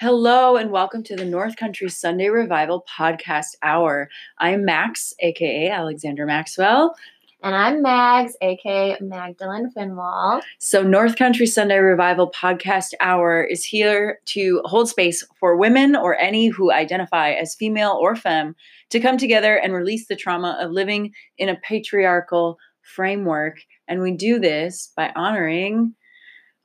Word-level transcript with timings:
Hello 0.00 0.56
and 0.56 0.70
welcome 0.70 1.02
to 1.02 1.14
the 1.14 1.26
North 1.26 1.56
Country 1.56 1.90
Sunday 1.90 2.30
Revival 2.30 2.86
Podcast 2.88 3.54
Hour. 3.62 4.08
I'm 4.38 4.64
Max, 4.64 5.12
aka 5.20 5.68
Alexander 5.68 6.24
Maxwell. 6.24 6.94
And 7.42 7.54
I'm 7.54 7.82
Mags, 7.82 8.34
aka 8.40 8.96
Magdalene 9.02 9.70
Finwall. 9.76 10.40
So, 10.58 10.82
North 10.82 11.16
Country 11.16 11.44
Sunday 11.44 11.76
Revival 11.76 12.30
Podcast 12.30 12.94
Hour 13.00 13.44
is 13.44 13.62
here 13.62 14.20
to 14.28 14.62
hold 14.64 14.88
space 14.88 15.22
for 15.38 15.58
women 15.58 15.94
or 15.94 16.16
any 16.16 16.46
who 16.46 16.72
identify 16.72 17.32
as 17.32 17.54
female 17.54 17.98
or 18.00 18.16
femme 18.16 18.56
to 18.88 19.00
come 19.00 19.18
together 19.18 19.56
and 19.56 19.74
release 19.74 20.08
the 20.08 20.16
trauma 20.16 20.56
of 20.62 20.70
living 20.70 21.12
in 21.36 21.50
a 21.50 21.56
patriarchal 21.56 22.56
framework. 22.80 23.58
And 23.86 24.00
we 24.00 24.12
do 24.12 24.38
this 24.38 24.92
by 24.96 25.12
honoring 25.14 25.94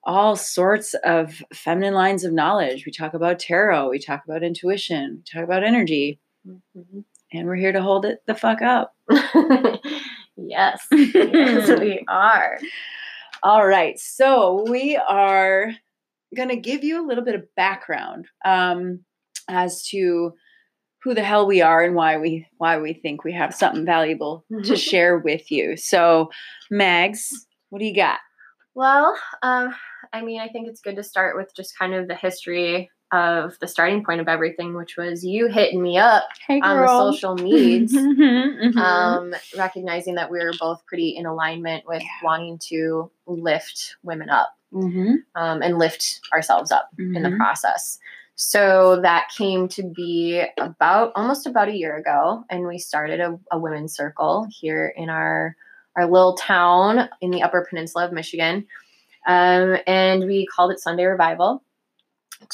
all 0.05 0.35
sorts 0.35 0.93
of 1.03 1.41
feminine 1.53 1.93
lines 1.93 2.23
of 2.23 2.33
knowledge. 2.33 2.85
We 2.85 2.91
talk 2.91 3.13
about 3.13 3.39
tarot, 3.39 3.89
we 3.89 3.99
talk 3.99 4.23
about 4.25 4.43
intuition, 4.43 5.23
we 5.23 5.39
talk 5.39 5.43
about 5.43 5.63
energy, 5.63 6.19
mm-hmm. 6.47 6.99
and 7.33 7.47
we're 7.47 7.55
here 7.55 7.71
to 7.71 7.81
hold 7.81 8.05
it 8.05 8.19
the 8.27 8.35
fuck 8.35 8.61
up. 8.61 8.95
yes, 10.37 10.85
yes, 10.91 11.79
we 11.79 12.03
are. 12.09 12.59
All 13.43 13.65
right, 13.67 13.99
so 13.99 14.65
we 14.69 14.97
are 14.97 15.71
going 16.35 16.49
to 16.49 16.55
give 16.55 16.83
you 16.83 17.03
a 17.03 17.07
little 17.07 17.23
bit 17.23 17.35
of 17.35 17.55
background 17.55 18.27
um, 18.43 18.99
as 19.47 19.83
to 19.87 20.33
who 21.03 21.13
the 21.13 21.23
hell 21.23 21.45
we 21.45 21.61
are 21.61 21.83
and 21.83 21.93
why 21.93 22.17
we 22.17 22.47
why 22.57 22.79
we 22.79 22.93
think 22.93 23.23
we 23.23 23.31
have 23.31 23.53
something 23.53 23.85
valuable 23.85 24.43
to 24.63 24.75
share 24.75 25.19
with 25.19 25.51
you. 25.51 25.77
So, 25.77 26.31
Mags, 26.71 27.47
what 27.69 27.79
do 27.79 27.85
you 27.85 27.95
got? 27.95 28.19
Well, 28.73 29.15
um, 29.41 29.73
I 30.15 30.21
mean, 30.21 30.39
I 30.39 30.47
think 30.47 30.69
it's 30.69 30.79
good 30.79 30.95
to 30.95 31.03
start 31.03 31.35
with 31.35 31.53
just 31.53 31.77
kind 31.77 31.93
of 31.93 32.07
the 32.07 32.15
history 32.15 32.89
of 33.11 33.57
the 33.59 33.67
starting 33.67 34.03
point 34.03 34.21
of 34.21 34.29
everything, 34.29 34.73
which 34.73 34.95
was 34.97 35.25
you 35.25 35.47
hitting 35.47 35.81
me 35.81 35.97
up 35.97 36.23
hey, 36.47 36.61
on 36.61 36.77
the 36.77 36.87
social 36.87 37.35
needs, 37.35 37.93
mm-hmm, 37.93 38.67
mm-hmm. 38.67 38.77
Um, 38.77 39.35
recognizing 39.57 40.15
that 40.15 40.31
we 40.31 40.39
were 40.39 40.53
both 40.57 40.85
pretty 40.85 41.09
in 41.09 41.25
alignment 41.25 41.83
with 41.85 42.01
yeah. 42.01 42.07
wanting 42.23 42.57
to 42.69 43.11
lift 43.27 43.97
women 44.03 44.29
up 44.29 44.55
mm-hmm. 44.73 45.15
um, 45.35 45.61
and 45.61 45.77
lift 45.77 46.21
ourselves 46.31 46.71
up 46.71 46.89
in 46.97 47.13
the 47.13 47.19
mm-hmm. 47.19 47.37
process. 47.37 47.99
So 48.35 49.01
that 49.01 49.29
came 49.37 49.67
to 49.69 49.83
be 49.83 50.43
about 50.57 51.11
almost 51.15 51.45
about 51.45 51.67
a 51.67 51.75
year 51.75 51.97
ago, 51.97 52.45
and 52.49 52.65
we 52.65 52.79
started 52.79 53.19
a, 53.19 53.37
a 53.51 53.59
women's 53.59 53.93
circle 53.93 54.47
here 54.49 54.93
in 54.95 55.09
our 55.09 55.57
our 55.97 56.09
little 56.09 56.35
town 56.35 57.09
in 57.21 57.31
the 57.31 57.41
Upper 57.41 57.65
Peninsula 57.69 58.05
of 58.05 58.11
Michigan, 58.11 58.67
um, 59.25 59.77
and 59.87 60.25
we 60.25 60.45
called 60.47 60.71
it 60.71 60.79
Sunday 60.79 61.05
Revival 61.05 61.63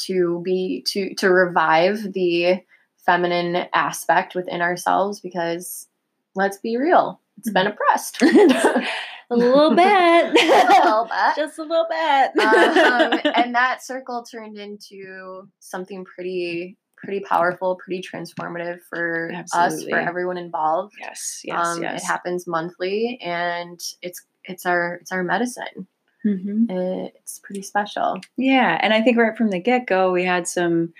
to 0.06 0.40
be 0.44 0.82
to 0.88 1.14
to 1.14 1.28
revive 1.28 2.12
the 2.12 2.60
feminine 3.04 3.66
aspect 3.74 4.34
within 4.34 4.60
ourselves 4.60 5.20
because 5.20 5.88
let's 6.34 6.58
be 6.58 6.76
real, 6.76 7.20
it's 7.38 7.50
been 7.50 7.66
mm-hmm. 7.66 7.72
oppressed. 7.72 8.22
a 9.30 9.36
little 9.36 9.70
bit. 9.74 9.86
a 9.86 10.68
little 10.68 11.04
bit. 11.04 11.36
Just 11.36 11.58
a 11.58 11.62
little 11.62 11.86
bit. 11.88 12.44
um, 12.44 13.32
and 13.34 13.54
that 13.54 13.82
circle 13.82 14.22
turned 14.22 14.58
into 14.58 15.48
something 15.58 16.04
pretty 16.04 16.76
pretty 16.96 17.20
powerful, 17.20 17.80
pretty 17.84 18.00
transformative 18.00 18.78
for 18.88 19.28
Absolutely. 19.34 19.76
us, 19.76 19.88
for 19.88 19.98
everyone 19.98 20.38
involved. 20.38 20.94
Yes, 21.00 21.40
yes, 21.42 21.66
um, 21.66 21.82
yes. 21.82 22.02
It 22.02 22.06
happens 22.06 22.46
monthly, 22.46 23.18
and 23.20 23.80
it's 24.02 24.24
it's 24.44 24.66
our 24.66 24.98
it's 25.00 25.10
our 25.10 25.24
medicine. 25.24 25.88
Mm-hmm. 26.24 26.66
It's 26.70 27.38
pretty 27.40 27.62
special. 27.62 28.20
Yeah, 28.36 28.78
and 28.80 28.92
I 28.92 29.02
think 29.02 29.18
right 29.18 29.36
from 29.36 29.48
the 29.48 29.60
get 29.60 29.86
go, 29.86 30.12
we 30.12 30.24
had 30.24 30.46
some 30.46 30.92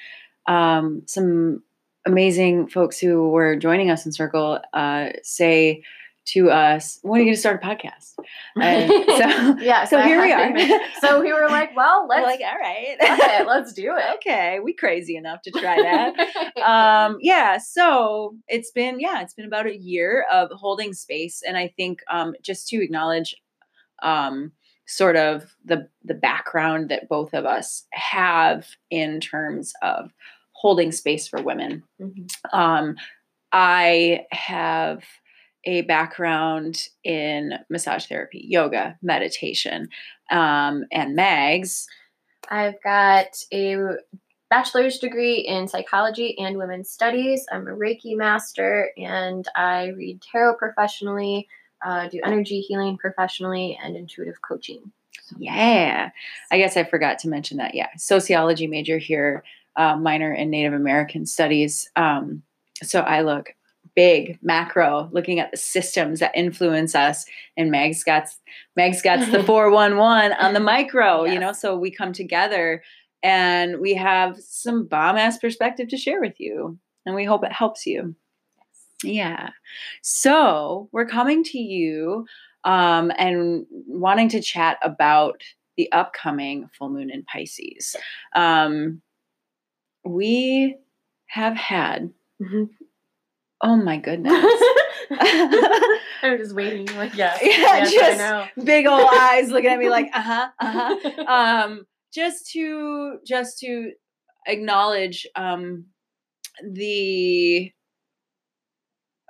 um, 0.46 1.02
some 1.06 1.62
amazing 2.06 2.68
folks 2.68 2.98
who 2.98 3.28
were 3.28 3.56
joining 3.56 3.90
us 3.90 4.04
in 4.06 4.12
Circle 4.12 4.60
uh, 4.72 5.10
say 5.22 5.84
to 6.24 6.50
us, 6.50 7.00
when 7.02 7.18
are 7.18 7.22
you 7.22 7.26
going 7.26 7.34
to 7.34 7.40
start 7.40 7.62
a 7.62 7.66
podcast? 7.66 8.14
And 8.60 8.88
so, 8.88 9.58
yeah, 9.58 9.84
so 9.84 10.00
here 10.02 10.20
we 10.20 10.30
are. 10.30 10.56
so 11.00 11.20
we 11.20 11.32
were 11.32 11.48
like, 11.48 11.74
well, 11.74 12.06
let's 12.08 12.20
we're 12.20 12.26
like, 12.26 12.40
all 12.40 12.58
right, 12.58 12.96
okay, 13.02 13.44
let's 13.44 13.72
do 13.72 13.94
it. 13.96 14.04
okay, 14.16 14.60
we 14.62 14.74
crazy 14.74 15.16
enough 15.16 15.42
to 15.42 15.50
try 15.50 15.82
that. 15.82 16.62
um, 16.62 17.18
yeah, 17.20 17.58
so 17.58 18.36
it's 18.46 18.70
been 18.70 19.00
yeah, 19.00 19.22
it's 19.22 19.34
been 19.34 19.46
about 19.46 19.66
a 19.66 19.76
year 19.76 20.26
of 20.30 20.50
holding 20.52 20.92
space, 20.92 21.42
and 21.46 21.56
I 21.56 21.72
think 21.76 22.00
um, 22.10 22.34
just 22.42 22.68
to 22.68 22.82
acknowledge 22.82 23.34
um, 24.02 24.52
sort 24.86 25.16
of 25.16 25.54
the 25.64 25.88
the 26.04 26.14
background 26.14 26.88
that 26.90 27.08
both 27.08 27.34
of 27.34 27.44
us 27.44 27.86
have 27.92 28.66
in 28.90 29.20
terms 29.20 29.72
of 29.82 30.12
holding 30.52 30.92
space 30.92 31.28
for 31.28 31.42
women. 31.42 31.82
Mm-hmm. 32.00 32.58
Um, 32.58 32.96
I 33.52 34.26
have 34.30 35.04
a 35.64 35.82
background 35.82 36.88
in 37.04 37.52
massage 37.70 38.06
therapy, 38.06 38.44
yoga, 38.48 38.98
meditation, 39.02 39.88
um, 40.30 40.84
and 40.90 41.14
Mags. 41.14 41.86
I've 42.50 42.82
got 42.82 43.28
a 43.52 43.76
bachelor's 44.50 44.98
degree 44.98 45.36
in 45.36 45.68
psychology 45.68 46.36
and 46.38 46.58
women's 46.58 46.90
studies. 46.90 47.46
I'm 47.50 47.66
a 47.68 47.70
Reiki 47.70 48.16
master 48.16 48.90
and 48.98 49.46
I 49.56 49.88
read 49.96 50.20
tarot 50.20 50.56
professionally, 50.56 51.48
uh, 51.84 52.08
do 52.08 52.20
energy 52.24 52.60
healing 52.60 52.98
professionally, 52.98 53.78
and 53.82 53.96
intuitive 53.96 54.40
coaching. 54.42 54.92
Yeah. 55.38 56.10
I 56.50 56.58
guess 56.58 56.76
I 56.76 56.84
forgot 56.84 57.18
to 57.20 57.28
mention 57.28 57.56
that. 57.58 57.74
Yeah. 57.74 57.88
Sociology 57.96 58.66
major 58.66 58.98
here, 58.98 59.44
uh, 59.76 59.96
minor 59.96 60.32
in 60.32 60.50
Native 60.50 60.74
American 60.74 61.26
studies. 61.26 61.88
Um, 61.96 62.42
so 62.82 63.00
I 63.00 63.22
look 63.22 63.54
big 63.94 64.38
macro 64.42 65.10
looking 65.12 65.38
at 65.38 65.50
the 65.50 65.56
systems 65.56 66.20
that 66.20 66.32
influence 66.34 66.94
us 66.94 67.26
and 67.58 67.70
meg's 67.70 68.02
got 68.02 68.26
meg's 68.74 69.02
got 69.02 69.18
the 69.30 69.42
411 69.44 70.32
on 70.40 70.54
the 70.54 70.60
micro 70.60 71.24
yes. 71.24 71.34
you 71.34 71.38
know 71.38 71.52
so 71.52 71.76
we 71.76 71.90
come 71.90 72.10
together 72.10 72.82
and 73.22 73.80
we 73.80 73.92
have 73.92 74.38
some 74.38 74.86
bomb 74.86 75.18
ass 75.18 75.36
perspective 75.36 75.88
to 75.88 75.98
share 75.98 76.22
with 76.22 76.40
you 76.40 76.78
and 77.06 77.14
we 77.14 77.24
hope 77.24 77.44
it 77.44 77.52
helps 77.52 77.86
you. 77.86 78.14
Yeah 79.02 79.50
so 80.02 80.88
we're 80.92 81.06
coming 81.06 81.42
to 81.44 81.58
you 81.58 82.26
um, 82.64 83.10
and 83.18 83.66
wanting 83.70 84.28
to 84.28 84.40
chat 84.40 84.78
about 84.82 85.42
the 85.76 85.90
upcoming 85.92 86.68
full 86.78 86.90
moon 86.90 87.10
in 87.10 87.24
pisces 87.24 87.96
um, 88.34 89.02
we 90.04 90.76
have 91.26 91.56
had 91.56 92.10
mm-hmm. 92.40 92.64
Oh 93.62 93.76
my 93.76 93.96
goodness. 93.98 94.44
I'm 95.10 96.38
just 96.38 96.54
waiting. 96.54 96.86
Like, 96.96 97.14
yes. 97.16 97.38
Yeah, 97.42 97.84
yes, 97.88 97.92
just 98.54 98.66
big 98.66 98.86
old 98.86 99.06
eyes 99.12 99.50
looking 99.50 99.70
at 99.70 99.78
me 99.78 99.88
like, 99.88 100.10
uh-huh, 100.12 100.48
uh-huh. 100.58 101.24
Um, 101.26 101.86
just 102.12 102.50
to 102.52 103.18
just 103.26 103.58
to 103.60 103.92
acknowledge 104.46 105.26
um 105.36 105.86
the 106.68 107.70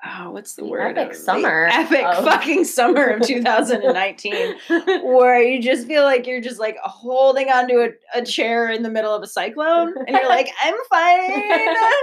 oh, 0.04 0.30
what's 0.30 0.54
the, 0.54 0.62
the 0.62 0.68
word? 0.68 0.98
Epic 0.98 1.14
summer. 1.14 1.68
The 1.68 1.74
epic 1.74 2.04
of... 2.04 2.24
fucking 2.24 2.64
summer 2.64 3.08
of 3.08 3.22
2019, 3.26 4.54
where 5.04 5.40
you 5.40 5.62
just 5.62 5.86
feel 5.86 6.04
like 6.04 6.26
you're 6.26 6.40
just 6.40 6.60
like 6.60 6.76
holding 6.82 7.50
onto 7.50 7.80
a, 7.80 7.90
a 8.14 8.24
chair 8.24 8.70
in 8.70 8.82
the 8.82 8.90
middle 8.90 9.14
of 9.14 9.22
a 9.22 9.26
cyclone, 9.26 9.94
and 10.06 10.10
you're 10.10 10.28
like, 10.28 10.50
I'm 10.62 10.74
fine. 10.88 11.30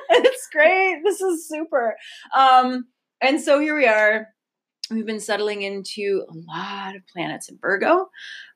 it's 0.09 0.47
great. 0.51 1.01
This 1.03 1.21
is 1.21 1.47
super. 1.47 1.95
Um, 2.35 2.87
and 3.21 3.41
so 3.41 3.59
here 3.59 3.75
we 3.75 3.85
are 3.85 4.27
we've 4.91 5.05
been 5.05 5.19
settling 5.19 5.61
into 5.61 6.25
a 6.29 6.33
lot 6.33 6.95
of 6.95 7.05
planets 7.07 7.49
in 7.49 7.57
Virgo 7.61 8.09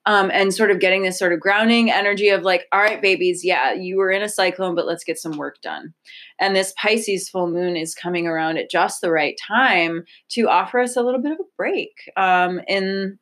um, 0.06 0.30
and 0.32 0.52
sort 0.52 0.70
of 0.70 0.80
getting 0.80 1.02
this 1.02 1.18
sort 1.18 1.32
of 1.32 1.40
grounding 1.40 1.90
energy 1.90 2.28
of 2.28 2.42
like, 2.42 2.66
all 2.72 2.80
right, 2.80 3.00
babies, 3.00 3.44
yeah, 3.44 3.72
you 3.72 3.96
were 3.96 4.10
in 4.10 4.22
a 4.22 4.28
cyclone, 4.28 4.74
but 4.74 4.86
let's 4.86 5.04
get 5.04 5.18
some 5.18 5.36
work 5.36 5.60
done. 5.62 5.94
And 6.40 6.54
this 6.54 6.74
Pisces 6.76 7.28
full 7.28 7.48
moon 7.48 7.76
is 7.76 7.94
coming 7.94 8.26
around 8.26 8.58
at 8.58 8.70
just 8.70 9.00
the 9.00 9.10
right 9.10 9.38
time 9.46 10.04
to 10.30 10.48
offer 10.48 10.80
us 10.80 10.96
a 10.96 11.02
little 11.02 11.22
bit 11.22 11.32
of 11.32 11.40
a 11.40 11.56
break 11.56 11.92
um, 12.16 12.60
in 12.68 13.18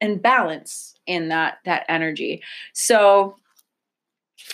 in 0.00 0.18
balance 0.18 0.94
in 1.06 1.28
that 1.28 1.58
that 1.64 1.84
energy. 1.88 2.42
So 2.72 3.36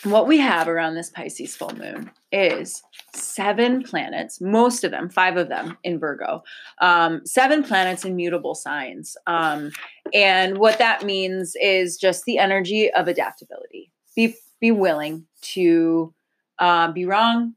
what 0.04 0.26
we 0.26 0.38
have 0.38 0.69
around 0.69 0.94
this 0.94 1.10
Pisces 1.10 1.56
full 1.56 1.75
moon 1.76 2.10
is 2.32 2.82
seven 3.14 3.82
planets, 3.82 4.40
most 4.40 4.84
of 4.84 4.90
them, 4.90 5.08
five 5.08 5.37
of 5.37 5.48
them 5.48 5.76
in 5.84 5.98
Virgo, 5.98 6.43
um, 6.81 7.25
seven 7.25 7.62
planets 7.62 8.04
in 8.04 8.16
mutable 8.16 8.54
signs. 8.54 9.16
Um, 9.26 9.70
and 10.12 10.58
what 10.58 10.78
that 10.78 11.04
means 11.04 11.54
is 11.60 11.96
just 11.96 12.25
the 12.25 12.38
energy 12.38 12.90
of 12.93 13.08
adaptability. 13.08 13.90
Be, 14.14 14.34
be 14.60 14.70
willing 14.70 15.26
to 15.54 16.14
uh, 16.58 16.93
be 16.93 17.04
wrong, 17.04 17.54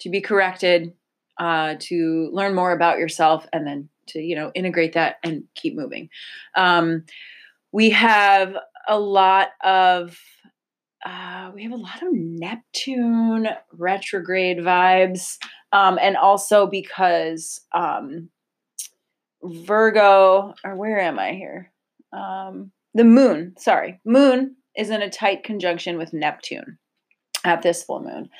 to 0.00 0.10
be 0.10 0.20
corrected, 0.20 0.92
uh, 1.38 1.74
to 1.80 2.30
learn 2.32 2.54
more 2.54 2.72
about 2.72 2.98
yourself, 2.98 3.46
and 3.52 3.66
then 3.66 3.88
to, 4.08 4.20
you 4.20 4.36
know, 4.36 4.52
integrate 4.54 4.92
that 4.92 5.16
and 5.22 5.44
keep 5.54 5.74
moving. 5.74 6.08
Um, 6.56 7.04
we 7.72 7.90
have 7.90 8.56
a 8.86 8.98
lot 8.98 9.48
of 9.62 10.18
uh, 11.04 11.50
we 11.54 11.62
have 11.62 11.72
a 11.72 11.76
lot 11.76 12.02
of 12.02 12.12
Neptune 12.12 13.48
retrograde 13.72 14.58
vibes. 14.58 15.38
Um, 15.72 15.98
and 16.00 16.16
also 16.16 16.66
because 16.68 17.60
um, 17.72 18.28
Virgo, 19.42 20.54
or 20.64 20.76
where 20.76 21.00
am 21.00 21.18
I 21.18 21.32
here? 21.32 21.72
Um, 22.12 22.70
the 22.94 23.02
moon, 23.02 23.54
sorry, 23.58 24.00
moon 24.04 24.54
is 24.76 24.90
in 24.90 25.02
a 25.02 25.10
tight 25.10 25.42
conjunction 25.42 25.98
with 25.98 26.12
Neptune 26.12 26.78
at 27.44 27.62
this 27.62 27.82
full 27.82 28.00
moon. 28.00 28.30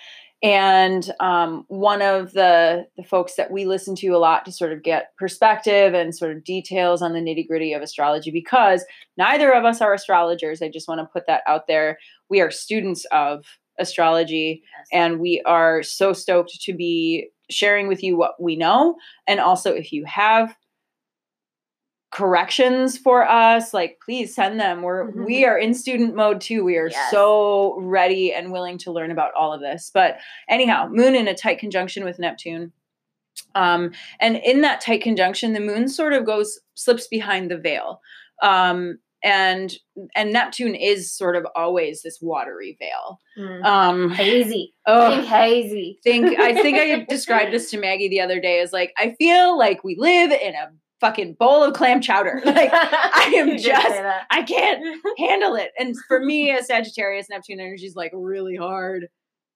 And 0.44 1.10
um, 1.20 1.64
one 1.68 2.02
of 2.02 2.34
the, 2.34 2.86
the 2.96 3.02
folks 3.02 3.34
that 3.36 3.50
we 3.50 3.64
listen 3.64 3.96
to 3.96 4.08
a 4.08 4.18
lot 4.18 4.44
to 4.44 4.52
sort 4.52 4.72
of 4.72 4.82
get 4.82 5.16
perspective 5.18 5.94
and 5.94 6.14
sort 6.14 6.36
of 6.36 6.44
details 6.44 7.02
on 7.02 7.14
the 7.14 7.20
nitty 7.20 7.48
gritty 7.48 7.72
of 7.72 7.82
astrology, 7.82 8.30
because 8.30 8.84
neither 9.16 9.52
of 9.52 9.64
us 9.64 9.80
are 9.80 9.94
astrologers. 9.94 10.60
I 10.60 10.68
just 10.68 10.86
want 10.86 11.00
to 11.00 11.08
put 11.12 11.26
that 11.26 11.42
out 11.48 11.66
there. 11.66 11.98
We 12.34 12.40
are 12.40 12.50
students 12.50 13.06
of 13.12 13.44
astrology, 13.78 14.60
yes. 14.64 14.88
and 14.92 15.20
we 15.20 15.40
are 15.46 15.84
so 15.84 16.12
stoked 16.12 16.60
to 16.62 16.72
be 16.72 17.28
sharing 17.48 17.86
with 17.86 18.02
you 18.02 18.16
what 18.16 18.34
we 18.40 18.56
know. 18.56 18.96
And 19.28 19.38
also, 19.38 19.72
if 19.72 19.92
you 19.92 20.04
have 20.04 20.56
corrections 22.10 22.98
for 22.98 23.28
us 23.28 23.74
like 23.74 23.98
please 24.04 24.32
send 24.32 24.60
them 24.60 24.82
we're 24.82 25.10
mm-hmm. 25.10 25.24
we 25.24 25.44
are 25.44 25.58
in 25.58 25.74
student 25.74 26.14
mode 26.14 26.40
too 26.40 26.62
we 26.62 26.76
are 26.76 26.86
yes. 26.86 27.10
so 27.10 27.76
ready 27.80 28.32
and 28.32 28.52
willing 28.52 28.78
to 28.78 28.92
learn 28.92 29.10
about 29.10 29.32
all 29.36 29.52
of 29.52 29.60
this 29.60 29.90
but 29.92 30.18
anyhow 30.48 30.88
moon 30.88 31.16
in 31.16 31.26
a 31.26 31.34
tight 31.34 31.58
conjunction 31.58 32.04
with 32.04 32.20
neptune 32.20 32.70
um 33.56 33.90
and 34.20 34.36
in 34.36 34.60
that 34.60 34.80
tight 34.80 35.02
conjunction 35.02 35.54
the 35.54 35.60
moon 35.60 35.88
sort 35.88 36.12
of 36.12 36.24
goes 36.24 36.60
slips 36.74 37.08
behind 37.08 37.50
the 37.50 37.58
veil 37.58 38.00
um 38.44 38.96
and 39.24 39.74
and 40.14 40.32
neptune 40.32 40.74
is 40.74 41.12
sort 41.12 41.34
of 41.34 41.46
always 41.56 42.02
this 42.02 42.18
watery 42.20 42.76
veil 42.78 43.18
mm. 43.36 43.64
um 43.64 44.10
hazy 44.10 44.72
oh 44.86 45.16
think 45.16 45.26
hazy 45.26 45.98
think 46.04 46.38
i 46.38 46.52
think 46.52 46.78
i 46.78 47.04
described 47.08 47.52
this 47.52 47.70
to 47.70 47.78
maggie 47.78 48.08
the 48.08 48.20
other 48.20 48.40
day 48.40 48.60
as 48.60 48.72
like 48.72 48.92
i 48.98 49.14
feel 49.18 49.58
like 49.58 49.82
we 49.82 49.96
live 49.98 50.30
in 50.30 50.54
a 50.54 50.68
fucking 51.04 51.34
bowl 51.34 51.62
of 51.62 51.74
clam 51.74 52.00
chowder. 52.00 52.40
Like 52.54 52.70
I 52.72 53.32
am 53.36 53.58
just 53.58 54.00
I 54.30 54.42
can't 54.42 54.82
handle 55.18 55.56
it. 55.56 55.72
And 55.78 55.96
for 56.06 56.20
me, 56.20 56.50
as 56.50 56.68
Sagittarius, 56.68 57.28
Neptune 57.28 57.60
energy 57.60 57.86
is 57.86 57.96
like 57.96 58.12
really 58.14 58.56
hard. 58.56 59.08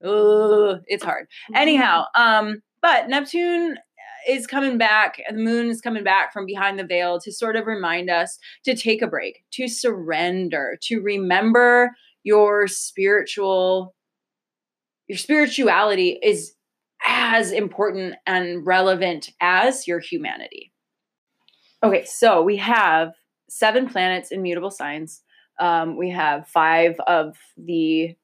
Ugh, 0.04 0.80
it's 0.86 1.04
hard. 1.04 1.26
Anyhow, 1.54 2.04
um, 2.14 2.60
but 2.82 3.08
Neptune 3.08 3.78
is 4.26 4.46
coming 4.46 4.78
back, 4.78 5.20
and 5.28 5.38
the 5.38 5.42
moon 5.42 5.68
is 5.68 5.80
coming 5.80 6.04
back 6.04 6.32
from 6.32 6.46
behind 6.46 6.78
the 6.78 6.84
veil 6.84 7.20
to 7.20 7.32
sort 7.32 7.56
of 7.56 7.66
remind 7.66 8.10
us 8.10 8.38
to 8.64 8.74
take 8.74 9.02
a 9.02 9.06
break, 9.06 9.44
to 9.52 9.68
surrender, 9.68 10.78
to 10.82 11.00
remember 11.00 11.90
your 12.24 12.66
spiritual 12.66 13.94
your 15.08 15.18
spirituality 15.18 16.18
is 16.22 16.52
as 17.06 17.50
important 17.50 18.14
and 18.26 18.66
relevant 18.66 19.30
as 19.40 19.86
your 19.86 20.00
humanity. 20.00 20.72
Okay, 21.82 22.04
so 22.04 22.42
we 22.42 22.56
have 22.58 23.12
seven 23.48 23.88
planets 23.88 24.30
in 24.30 24.42
mutable 24.42 24.70
signs. 24.70 25.22
Um, 25.58 25.96
we 25.96 26.10
have 26.10 26.46
five 26.48 26.96
of 27.06 27.36
the 27.56 28.14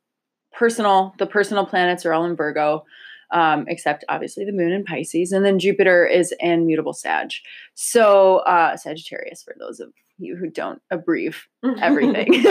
personal, 0.52 1.14
the 1.18 1.26
personal 1.26 1.66
planets 1.66 2.04
are 2.04 2.12
all 2.12 2.26
in 2.26 2.36
Virgo, 2.36 2.84
um, 3.34 3.66
except 3.68 4.04
obviously 4.08 4.44
the 4.44 4.52
moon 4.52 4.72
in 4.72 4.84
Pisces, 4.84 5.32
and 5.32 5.44
then 5.44 5.58
Jupiter 5.58 6.06
is 6.06 6.32
in 6.40 6.66
mutable 6.66 6.94
Sag. 6.94 7.30
So 7.74 8.38
uh, 8.38 8.76
Sagittarius, 8.76 9.42
for 9.42 9.54
those 9.58 9.80
of 9.80 9.92
you 10.16 10.36
who 10.36 10.48
don't 10.48 10.80
abbrev 10.92 11.34
everything. 11.82 12.32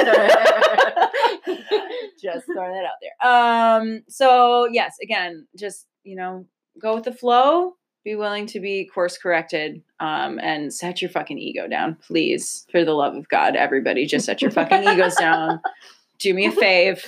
just 2.22 2.46
throwing 2.46 2.74
that 2.74 2.86
out 2.86 3.00
there. 3.02 3.16
Um, 3.28 4.04
so 4.08 4.68
yes, 4.72 4.96
again, 5.02 5.48
just 5.58 5.88
you 6.04 6.16
know, 6.16 6.46
go 6.80 6.94
with 6.96 7.06
the 7.06 7.14
flow 7.14 7.74
be 8.04 8.16
willing 8.16 8.46
to 8.48 8.60
be 8.60 8.90
course 8.94 9.18
corrected 9.18 9.82
um, 10.00 10.40
and 10.40 10.74
set 10.74 11.02
your 11.02 11.10
fucking 11.10 11.38
ego 11.38 11.68
down, 11.68 11.96
please. 11.96 12.66
For 12.72 12.84
the 12.84 12.94
love 12.94 13.16
of 13.16 13.30
God, 13.30 13.56
everybody, 13.56 14.06
just 14.06 14.26
set 14.26 14.42
your 14.42 14.52
fucking 14.52 14.84
egos 14.84 15.16
down. 15.16 15.62
Do 16.20 16.34
me 16.34 16.48
a 16.48 16.52
fave, 16.52 17.02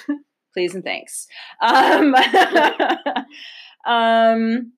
please 0.54 0.74
and 0.74 0.84
thanks. 0.84 1.28
Um, 1.62 2.16
um, 3.86 4.74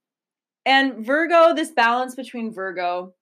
and 0.66 1.06
Virgo, 1.06 1.54
this 1.56 1.72
balance 1.72 2.16
between 2.16 2.54
Virgo 2.54 3.14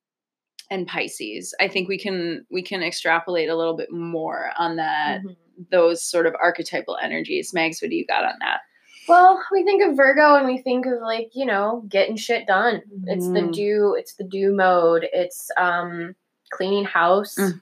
and 0.72 0.88
Pisces, 0.88 1.54
I 1.60 1.68
think 1.68 1.88
we 1.88 2.00
can 2.00 2.46
we 2.50 2.64
can 2.64 2.82
extrapolate 2.82 3.50
a 3.50 3.56
little 3.56 3.76
bit 3.76 3.92
more 3.92 4.52
on 4.58 4.78
that. 4.78 5.20
Mm-hmm. 5.20 5.64
Those 5.72 6.04
sort 6.04 6.26
of 6.26 6.36
archetypal 6.42 6.98
energies. 7.02 7.54
Mags, 7.54 7.82
what 7.82 7.90
do 7.90 7.96
you 7.96 8.06
got 8.06 8.26
on 8.26 8.34
that? 8.40 8.60
Well, 9.08 9.42
we 9.52 9.64
think 9.64 9.84
of 9.84 9.96
Virgo 9.96 10.36
and 10.36 10.48
we 10.48 10.58
think 10.58 10.86
of 10.86 11.02
like, 11.02 11.30
you 11.34 11.46
know, 11.46 11.86
getting 11.88 12.18
shit 12.18 12.48
done. 12.48 12.82
Mm. 12.92 13.04
It's 13.06 13.28
the 13.28 13.42
mm-hmm. 13.42 13.52
do, 13.52 13.96
it's 13.98 14.16
the 14.16 14.24
do 14.24 14.54
mode. 14.54 15.08
It's 15.14 15.52
um 15.58 16.16
cleaning 16.52 16.86
house 16.86 17.36
mm. 17.36 17.62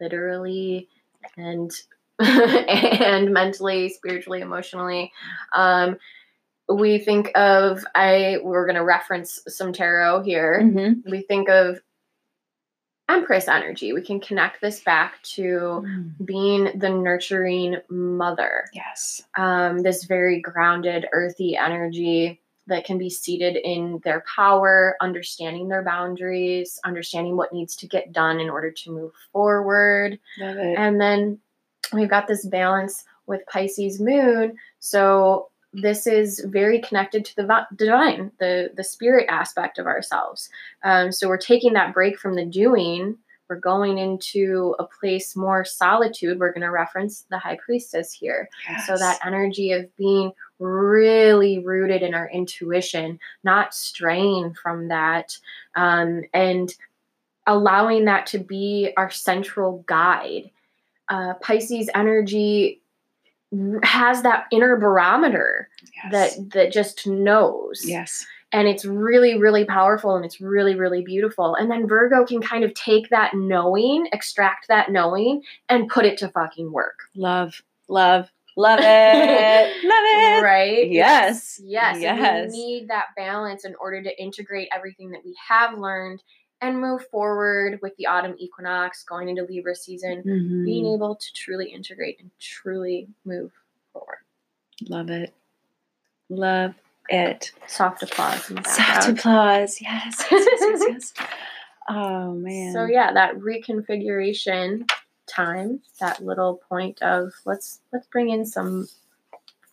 literally 0.00 0.88
and 1.36 1.70
and 2.18 3.32
mentally, 3.32 3.88
spiritually, 3.90 4.40
emotionally. 4.40 5.12
Um 5.54 5.96
we 6.74 6.98
think 6.98 7.30
of 7.34 7.84
I 7.94 8.38
we're 8.42 8.66
going 8.66 8.76
to 8.76 8.84
reference 8.84 9.40
some 9.48 9.72
tarot 9.72 10.22
here. 10.22 10.60
Mm-hmm. 10.62 11.10
We 11.10 11.22
think 11.22 11.48
of 11.48 11.80
Empress 13.08 13.48
energy. 13.48 13.92
We 13.92 14.00
can 14.00 14.20
connect 14.20 14.60
this 14.60 14.80
back 14.80 15.20
to 15.22 15.42
mm. 15.42 16.12
being 16.24 16.70
the 16.78 16.88
nurturing 16.88 17.76
mother. 17.90 18.64
Yes. 18.72 19.22
Um, 19.36 19.80
this 19.80 20.04
very 20.04 20.40
grounded, 20.40 21.06
earthy 21.12 21.56
energy 21.56 22.40
that 22.68 22.84
can 22.84 22.96
be 22.96 23.10
seated 23.10 23.56
in 23.56 24.00
their 24.04 24.24
power, 24.34 24.96
understanding 25.00 25.68
their 25.68 25.82
boundaries, 25.82 26.78
understanding 26.84 27.36
what 27.36 27.52
needs 27.52 27.74
to 27.76 27.88
get 27.88 28.12
done 28.12 28.40
in 28.40 28.48
order 28.48 28.70
to 28.70 28.92
move 28.92 29.12
forward. 29.32 30.18
And 30.40 31.00
then 31.00 31.38
we've 31.92 32.08
got 32.08 32.28
this 32.28 32.46
balance 32.46 33.04
with 33.26 33.46
Pisces 33.46 34.00
moon. 34.00 34.56
So 34.78 35.48
this 35.72 36.06
is 36.06 36.44
very 36.48 36.80
connected 36.80 37.24
to 37.24 37.36
the 37.36 37.66
divine, 37.76 38.30
the 38.38 38.70
the 38.76 38.84
spirit 38.84 39.26
aspect 39.28 39.78
of 39.78 39.86
ourselves. 39.86 40.50
Um, 40.84 41.12
so 41.12 41.28
we're 41.28 41.38
taking 41.38 41.72
that 41.74 41.94
break 41.94 42.18
from 42.18 42.34
the 42.34 42.44
doing. 42.44 43.16
We're 43.48 43.56
going 43.56 43.98
into 43.98 44.74
a 44.78 44.84
place 44.84 45.36
more 45.36 45.64
solitude. 45.64 46.38
We're 46.38 46.52
going 46.52 46.62
to 46.62 46.70
reference 46.70 47.26
the 47.30 47.38
high 47.38 47.58
priestess 47.62 48.12
here. 48.12 48.48
Yes. 48.68 48.86
So 48.86 48.96
that 48.96 49.20
energy 49.24 49.72
of 49.72 49.94
being 49.96 50.32
really 50.58 51.58
rooted 51.58 52.02
in 52.02 52.14
our 52.14 52.30
intuition, 52.30 53.18
not 53.44 53.74
straying 53.74 54.54
from 54.54 54.88
that, 54.88 55.36
um, 55.74 56.22
and 56.32 56.74
allowing 57.46 58.04
that 58.06 58.26
to 58.26 58.38
be 58.38 58.92
our 58.96 59.10
central 59.10 59.84
guide. 59.86 60.50
Uh, 61.08 61.34
Pisces 61.34 61.90
energy 61.94 62.81
has 63.82 64.22
that 64.22 64.46
inner 64.50 64.76
barometer 64.76 65.68
yes. 66.04 66.36
that 66.36 66.50
that 66.52 66.72
just 66.72 67.06
knows. 67.06 67.82
Yes. 67.84 68.26
And 68.54 68.68
it's 68.68 68.84
really, 68.84 69.38
really 69.38 69.64
powerful 69.64 70.14
and 70.14 70.26
it's 70.26 70.40
really, 70.40 70.74
really 70.74 71.02
beautiful. 71.02 71.54
And 71.54 71.70
then 71.70 71.88
Virgo 71.88 72.26
can 72.26 72.42
kind 72.42 72.64
of 72.64 72.74
take 72.74 73.08
that 73.08 73.32
knowing, 73.34 74.08
extract 74.12 74.68
that 74.68 74.90
knowing, 74.90 75.42
and 75.70 75.88
put 75.88 76.04
it 76.04 76.18
to 76.18 76.28
fucking 76.28 76.70
work. 76.70 76.98
Love, 77.14 77.62
love, 77.88 78.30
love 78.56 78.78
it. 78.82 78.82
love 79.84 80.04
it. 80.04 80.42
Right? 80.44 80.90
Yes. 80.90 81.58
Yes. 81.64 81.98
Yes. 82.00 82.52
we 82.52 82.58
need 82.58 82.88
that 82.88 83.06
balance 83.16 83.64
in 83.64 83.74
order 83.80 84.02
to 84.02 84.22
integrate 84.22 84.68
everything 84.70 85.10
that 85.12 85.24
we 85.24 85.34
have 85.48 85.78
learned 85.78 86.22
and 86.62 86.80
move 86.80 87.06
forward 87.10 87.80
with 87.82 87.94
the 87.96 88.06
autumn 88.06 88.36
equinox 88.38 89.02
going 89.02 89.28
into 89.28 89.42
Libra 89.42 89.74
season, 89.74 90.22
mm-hmm. 90.24 90.64
being 90.64 90.86
able 90.86 91.16
to 91.16 91.32
truly 91.34 91.68
integrate 91.68 92.20
and 92.20 92.30
truly 92.38 93.08
move 93.24 93.50
forward. 93.92 94.18
Love 94.88 95.10
it. 95.10 95.34
Love 96.30 96.74
it. 97.08 97.50
Soft 97.66 98.02
applause. 98.02 98.44
Soft 98.64 99.08
applause. 99.08 99.80
Yes. 99.80 100.24
Yes, 100.30 100.46
yes, 100.48 100.60
yes, 100.60 100.82
yes. 100.88 101.26
oh 101.88 102.32
man. 102.34 102.72
So 102.72 102.86
yeah, 102.86 103.12
that 103.12 103.36
reconfiguration 103.36 104.88
time, 105.26 105.80
that 106.00 106.24
little 106.24 106.60
point 106.68 107.02
of 107.02 107.32
let's 107.44 107.80
let's 107.92 108.06
bring 108.06 108.30
in 108.30 108.46
some 108.46 108.86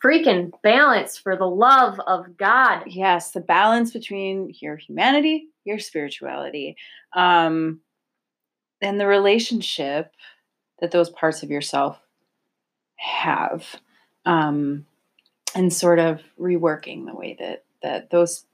freaking 0.03 0.51
balance 0.63 1.17
for 1.17 1.35
the 1.35 1.47
love 1.47 1.99
of 2.07 2.37
God. 2.37 2.83
Yes, 2.87 3.31
the 3.31 3.41
balance 3.41 3.91
between 3.91 4.53
your 4.59 4.77
humanity, 4.77 5.49
your 5.65 5.79
spirituality, 5.79 6.75
um, 7.13 7.81
and 8.81 8.99
the 8.99 9.07
relationship 9.07 10.11
that 10.79 10.91
those 10.91 11.09
parts 11.09 11.43
of 11.43 11.49
yourself 11.49 11.99
have, 12.95 13.65
um, 14.25 14.85
and 15.55 15.73
sort 15.73 15.99
of 15.99 16.21
reworking 16.39 17.05
the 17.05 17.15
way 17.15 17.35
that 17.39 17.63
that 17.81 18.09
those 18.09 18.45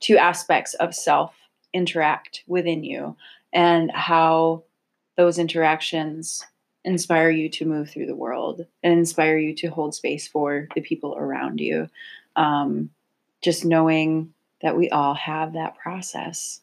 two 0.00 0.16
aspects 0.16 0.74
of 0.74 0.94
self 0.94 1.34
interact 1.72 2.44
within 2.46 2.84
you, 2.84 3.16
and 3.52 3.90
how 3.90 4.62
those 5.16 5.38
interactions 5.38 6.44
inspire 6.84 7.30
you 7.30 7.48
to 7.48 7.64
move 7.64 7.90
through 7.90 8.06
the 8.06 8.14
world 8.14 8.66
and 8.82 8.92
inspire 8.92 9.38
you 9.38 9.54
to 9.54 9.68
hold 9.68 9.94
space 9.94 10.28
for 10.28 10.68
the 10.74 10.80
people 10.80 11.16
around 11.16 11.60
you. 11.60 11.88
Um, 12.36 12.90
just 13.42 13.64
knowing 13.64 14.34
that 14.62 14.76
we 14.76 14.90
all 14.90 15.14
have 15.14 15.52
that 15.52 15.76
process 15.76 16.60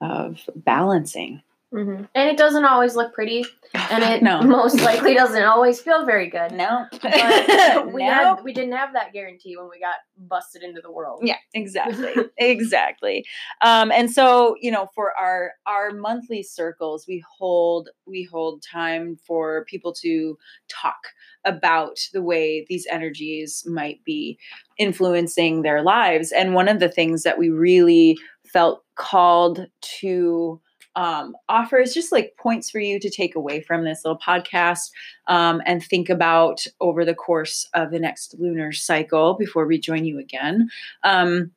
of 0.00 0.40
balancing 0.54 1.42
Mm-hmm. 1.74 2.04
And 2.14 2.30
it 2.30 2.36
doesn't 2.36 2.64
always 2.64 2.94
look 2.94 3.12
pretty, 3.12 3.44
and 3.74 4.04
it 4.04 4.22
no. 4.22 4.42
most 4.42 4.80
likely 4.80 5.14
doesn't 5.14 5.42
always 5.42 5.80
feel 5.80 6.06
very 6.06 6.30
good. 6.30 6.52
No, 6.64 6.86
but 7.02 7.92
we 7.92 8.06
no. 8.06 8.12
had 8.12 8.44
we 8.44 8.52
didn't 8.52 8.74
have 8.74 8.92
that 8.92 9.12
guarantee 9.12 9.56
when 9.56 9.68
we 9.68 9.80
got 9.80 9.96
busted 10.16 10.62
into 10.62 10.80
the 10.80 10.90
world. 10.90 11.20
Yeah, 11.24 11.36
exactly, 11.52 12.12
exactly. 12.38 13.24
Um, 13.60 13.90
and 13.90 14.10
so 14.10 14.54
you 14.60 14.70
know, 14.70 14.88
for 14.94 15.12
our 15.18 15.52
our 15.66 15.90
monthly 15.90 16.42
circles, 16.42 17.06
we 17.08 17.24
hold 17.38 17.88
we 18.06 18.22
hold 18.22 18.62
time 18.62 19.16
for 19.26 19.64
people 19.64 19.92
to 20.02 20.38
talk 20.68 21.08
about 21.44 21.98
the 22.12 22.22
way 22.22 22.64
these 22.68 22.86
energies 22.90 23.64
might 23.66 24.02
be 24.04 24.38
influencing 24.78 25.62
their 25.62 25.82
lives. 25.82 26.30
And 26.30 26.54
one 26.54 26.68
of 26.68 26.78
the 26.78 26.88
things 26.88 27.24
that 27.24 27.38
we 27.38 27.50
really 27.50 28.16
felt 28.44 28.84
called 28.94 29.66
to 30.00 30.60
um, 30.96 31.36
offers 31.48 31.92
just 31.92 32.12
like 32.12 32.36
points 32.38 32.70
for 32.70 32.78
you 32.78 33.00
to 33.00 33.10
take 33.10 33.34
away 33.34 33.60
from 33.60 33.84
this 33.84 34.04
little 34.04 34.18
podcast 34.18 34.90
um, 35.26 35.60
and 35.66 35.82
think 35.82 36.08
about 36.08 36.66
over 36.80 37.04
the 37.04 37.14
course 37.14 37.68
of 37.74 37.90
the 37.90 37.98
next 37.98 38.34
lunar 38.38 38.72
cycle 38.72 39.34
before 39.34 39.66
we 39.66 39.78
join 39.78 40.04
you 40.04 40.18
again 40.18 40.68
um, 41.02 41.50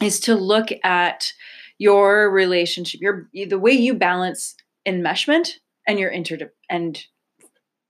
is 0.00 0.20
to 0.20 0.34
look 0.34 0.68
at 0.84 1.32
your 1.78 2.30
relationship 2.30 3.00
your 3.00 3.28
the 3.32 3.58
way 3.58 3.72
you 3.72 3.94
balance 3.94 4.54
enmeshment 4.86 5.54
and 5.86 5.98
your 5.98 6.10
interde 6.10 6.48
and 6.70 7.04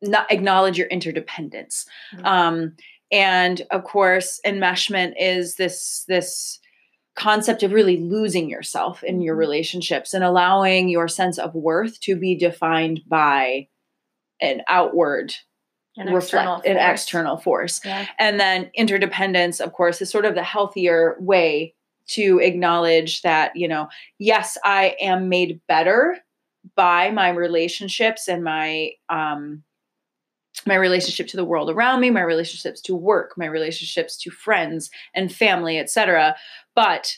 not 0.02 0.30
acknowledge 0.30 0.78
your 0.78 0.88
interdependence 0.88 1.86
mm-hmm. 2.14 2.26
um, 2.26 2.76
and 3.12 3.62
of 3.70 3.84
course 3.84 4.40
enmeshment 4.44 5.14
is 5.18 5.56
this 5.56 6.04
this 6.08 6.58
concept 7.16 7.62
of 7.62 7.72
really 7.72 7.96
losing 7.96 8.48
yourself 8.48 9.02
in 9.02 9.20
your 9.20 9.34
mm-hmm. 9.34 9.40
relationships 9.40 10.14
and 10.14 10.22
allowing 10.22 10.88
your 10.88 11.08
sense 11.08 11.38
of 11.38 11.54
worth 11.54 11.98
to 12.00 12.14
be 12.14 12.36
defined 12.36 13.00
by 13.08 13.66
an 14.40 14.62
outward 14.68 15.34
an 15.96 16.08
reflect 16.08 16.24
external 16.24 16.62
an 16.66 16.76
external 16.76 17.36
force 17.38 17.80
yeah. 17.84 18.06
and 18.18 18.38
then 18.38 18.70
interdependence 18.74 19.60
of 19.60 19.72
course 19.72 20.02
is 20.02 20.10
sort 20.10 20.26
of 20.26 20.34
the 20.34 20.42
healthier 20.42 21.16
way 21.18 21.74
to 22.06 22.38
acknowledge 22.38 23.22
that 23.22 23.56
you 23.56 23.66
know 23.66 23.88
yes 24.18 24.58
i 24.62 24.94
am 25.00 25.30
made 25.30 25.58
better 25.66 26.18
by 26.74 27.10
my 27.10 27.30
relationships 27.30 28.28
and 28.28 28.44
my 28.44 28.90
um 29.08 29.64
my 30.64 30.74
relationship 30.74 31.26
to 31.28 31.36
the 31.36 31.44
world 31.44 31.68
around 31.68 32.00
me, 32.00 32.10
my 32.10 32.22
relationships 32.22 32.80
to 32.80 32.94
work, 32.94 33.34
my 33.36 33.46
relationships 33.46 34.16
to 34.16 34.30
friends 34.30 34.90
and 35.14 35.32
family, 35.32 35.78
etc. 35.78 36.34
But 36.76 37.16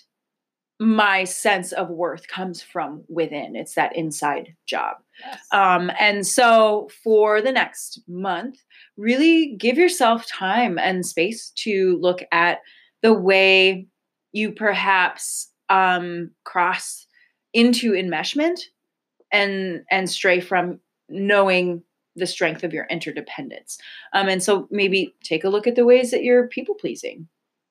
my 0.81 1.25
sense 1.25 1.73
of 1.73 1.91
worth 1.91 2.29
comes 2.29 2.63
from 2.63 3.03
within. 3.09 3.57
It's 3.57 3.75
that 3.75 3.97
inside 3.97 4.55
job. 4.67 4.97
Yes. 5.21 5.41
Um, 5.53 5.91
and 5.99 6.25
so 6.27 6.89
for 7.03 7.43
the 7.43 7.51
next 7.51 8.01
month, 8.07 8.63
really 8.97 9.57
give 9.57 9.77
yourself 9.77 10.27
time 10.27 10.79
and 10.79 11.05
space 11.05 11.51
to 11.57 11.99
look 12.01 12.21
at 12.31 12.61
the 13.03 13.13
way 13.13 13.89
you 14.33 14.53
perhaps 14.53 15.51
um, 15.69 16.31
cross 16.45 17.07
into 17.53 17.93
enmeshment 17.93 18.61
and 19.33 19.83
and 19.91 20.09
stray 20.09 20.41
from 20.41 20.79
knowing 21.09 21.83
the 22.15 22.27
strength 22.27 22.63
of 22.63 22.73
your 22.73 22.87
interdependence. 22.91 23.79
Um, 24.13 24.29
and 24.29 24.43
so 24.43 24.69
maybe 24.71 25.15
take 25.23 25.45
a 25.45 25.49
look 25.49 25.67
at 25.67 25.75
the 25.75 25.85
ways 25.85 26.11
that 26.11 26.23
you're 26.23 26.49
people 26.49 26.75
pleasing. 26.75 27.29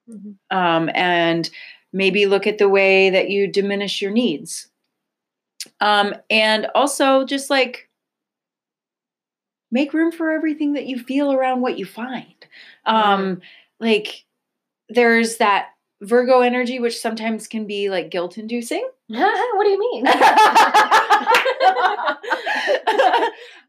Mm-hmm. 0.10 0.58
Um, 0.58 0.90
and 0.94 1.50
maybe 1.94 2.26
look 2.26 2.48
at 2.48 2.58
the 2.58 2.70
way 2.70 3.10
that 3.10 3.30
you 3.30 3.48
diminish 3.48 4.02
your 4.02 4.12
needs. 4.12 4.68
Um, 5.82 6.14
and 6.30 6.68
also 6.76 7.26
just 7.26 7.50
like 7.50 7.90
make 9.72 9.94
room 9.94 10.12
for 10.12 10.32
everything 10.32 10.74
that 10.74 10.86
you 10.86 11.00
feel 11.00 11.32
around 11.32 11.62
what 11.62 11.78
you 11.78 11.86
find. 11.86 12.46
Um. 12.86 13.42
Like 13.80 14.26
there's 14.90 15.38
that 15.38 15.68
Virgo 16.02 16.42
energy, 16.42 16.80
which 16.80 17.00
sometimes 17.00 17.48
can 17.48 17.66
be 17.66 17.90
like 17.90 18.12
guilt 18.12 18.38
inducing. 18.38 18.88
what 19.08 19.64
do 19.64 19.70
you 19.70 19.80
mean? 19.80 20.08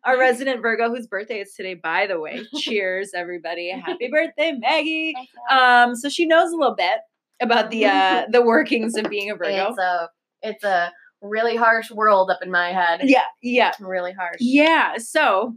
Our 0.05 0.19
resident 0.19 0.63
Virgo, 0.63 0.89
whose 0.89 1.07
birthday 1.07 1.41
is 1.41 1.55
today, 1.55 1.75
by 1.75 2.07
the 2.07 2.21
way. 2.21 2.41
Cheers, 2.59 3.13
everybody! 3.15 3.71
Happy 3.71 4.09
birthday, 4.09 4.53
Maggie. 4.53 5.15
Um, 5.51 5.95
so 5.97 6.09
she 6.09 6.25
knows 6.27 6.53
a 6.53 6.57
little 6.57 6.75
bit 6.75 7.01
about 7.41 7.71
the 7.71 7.87
uh 7.87 8.25
the 8.31 8.43
workings 8.43 8.97
of 8.97 9.09
being 9.11 9.31
a 9.31 9.37
Virgo. 9.37 9.69
It's 9.71 9.79
a 9.79 10.09
it's 10.43 10.65
a 10.65 10.93
really 11.21 11.57
harsh 11.57 11.91
world 11.91 12.31
up 12.31 12.39
in 12.43 12.51
my 12.51 12.73
head. 12.73 13.01
Yeah, 13.05 13.25
yeah, 13.43 13.73
really 13.81 14.13
harsh. 14.13 14.39
Yeah. 14.41 14.97
So 14.99 15.55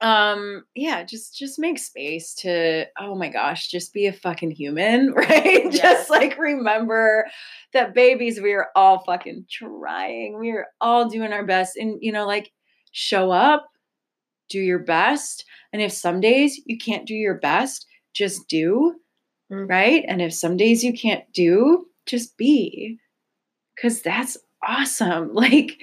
um 0.00 0.64
yeah 0.74 1.04
just 1.04 1.36
just 1.36 1.60
make 1.60 1.78
space 1.78 2.34
to 2.34 2.84
oh 2.98 3.14
my 3.14 3.28
gosh 3.28 3.68
just 3.68 3.92
be 3.92 4.06
a 4.06 4.12
fucking 4.12 4.50
human 4.50 5.12
right 5.16 5.72
yes. 5.72 5.78
just 5.78 6.10
like 6.10 6.36
remember 6.38 7.24
that 7.72 7.94
babies 7.94 8.40
we 8.40 8.52
are 8.52 8.68
all 8.74 9.04
fucking 9.04 9.44
trying 9.48 10.38
we 10.40 10.50
are 10.50 10.66
all 10.80 11.08
doing 11.08 11.32
our 11.32 11.44
best 11.44 11.76
and 11.76 11.98
you 12.00 12.10
know 12.10 12.26
like 12.26 12.50
show 12.90 13.30
up 13.30 13.68
do 14.48 14.58
your 14.58 14.80
best 14.80 15.44
and 15.72 15.80
if 15.80 15.92
some 15.92 16.20
days 16.20 16.60
you 16.66 16.76
can't 16.78 17.06
do 17.06 17.14
your 17.14 17.38
best 17.38 17.86
just 18.12 18.48
do. 18.48 18.94
Mm. 19.52 19.68
right? 19.68 20.04
And 20.08 20.22
if 20.22 20.32
some 20.32 20.56
days 20.56 20.82
you 20.82 20.92
can't 20.92 21.30
do 21.32 21.86
just 22.06 22.36
be. 22.36 22.98
Because 23.74 24.02
that's 24.02 24.38
awesome. 24.66 25.34
Like 25.42 25.78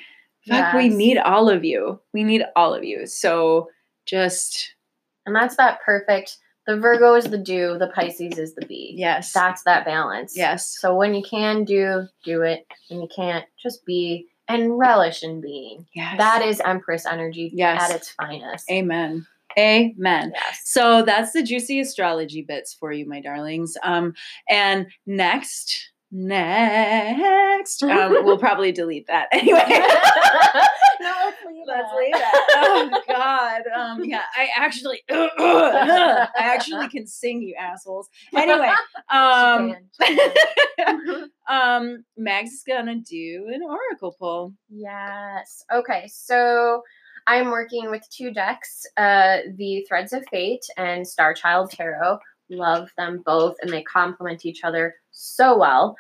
fuck 0.48 0.74
yes. 0.74 0.76
we 0.76 0.90
need 0.90 1.18
all 1.18 1.50
of 1.50 1.64
you. 1.64 2.00
We 2.14 2.24
need 2.24 2.44
all 2.56 2.74
of 2.74 2.84
you. 2.84 3.06
So 3.06 3.70
just 4.06 4.74
and 5.26 5.36
that's 5.36 5.58
that 5.58 5.82
perfect 5.86 6.38
the 6.66 6.78
virgo 6.78 7.16
is 7.16 7.26
the 7.26 7.38
do 7.38 7.78
the 7.78 7.88
pisces 7.88 8.38
is 8.40 8.56
the 8.56 8.66
be. 8.66 8.94
Yes. 8.96 9.32
That's 9.34 9.64
that 9.64 9.86
balance. 9.86 10.36
Yes. 10.36 10.78
So 10.80 10.96
when 10.96 11.14
you 11.14 11.22
can 11.22 11.66
do 11.66 12.08
do 12.24 12.42
it. 12.42 12.66
When 12.90 13.02
you 13.02 13.10
can't 13.14 13.46
just 13.62 13.86
be 13.86 14.28
and 14.48 14.80
relish 14.80 15.22
in 15.22 15.42
being. 15.42 15.86
Yes. 15.94 16.18
that 16.18 16.42
is 16.42 16.62
empress 16.66 17.06
energy 17.06 17.52
yes. 17.54 17.84
at 17.84 17.96
its 17.96 18.10
finest. 18.12 18.70
Amen 18.72 19.28
Amen. 19.58 20.32
Yes. 20.34 20.62
So 20.66 21.04
that's 21.04 21.32
the 21.32 21.44
juicy 21.44 21.80
astrology 21.80 22.42
bits 22.42 22.74
for 22.74 22.92
you, 22.92 23.08
my 23.08 23.22
darlings. 23.22 23.76
Um, 23.84 24.14
and 24.50 24.88
next, 25.06 25.92
next. 26.12 27.84
Um, 27.84 28.24
we'll 28.24 28.38
probably 28.40 28.72
delete 28.72 29.08
that 29.08 29.28
anyway. 29.32 29.66
no, 31.02 31.14
let's 31.26 31.38
leave 31.48 31.64
Let's 31.68 31.94
leave 31.98 32.14
that. 32.14 32.48
Oh 32.56 33.02
God. 33.08 33.62
Um, 33.76 34.04
yeah, 34.04 34.24
I 34.36 34.50
actually, 34.56 35.02
I 35.10 36.28
actually 36.38 36.88
can 36.90 37.08
sing, 37.08 37.42
you 37.42 37.56
assholes. 37.56 38.08
Anyway, 38.36 38.72
um, 39.10 39.76
um, 41.50 42.06
Mag's 42.18 42.64
gonna 42.68 42.96
do 42.96 43.50
an 43.54 43.62
oracle 43.64 44.16
pull. 44.18 44.54
Yes. 44.70 45.64
Okay. 45.74 46.08
So. 46.12 46.82
I'm 47.30 47.52
working 47.52 47.92
with 47.92 48.10
two 48.10 48.32
decks, 48.32 48.88
uh, 48.98 49.38
the 49.56 49.86
Threads 49.88 50.14
of 50.14 50.26
Fate 50.32 50.66
and 50.78 51.08
Star 51.08 51.36
Child 51.36 51.70
Tarot. 51.70 52.18
Love 52.50 52.90
them 52.98 53.22
both, 53.24 53.56
and 53.62 53.72
they 53.72 53.84
complement 53.84 54.48
each 54.48 54.64
other 54.64 54.96
so 55.12 55.56
well. 55.56 55.96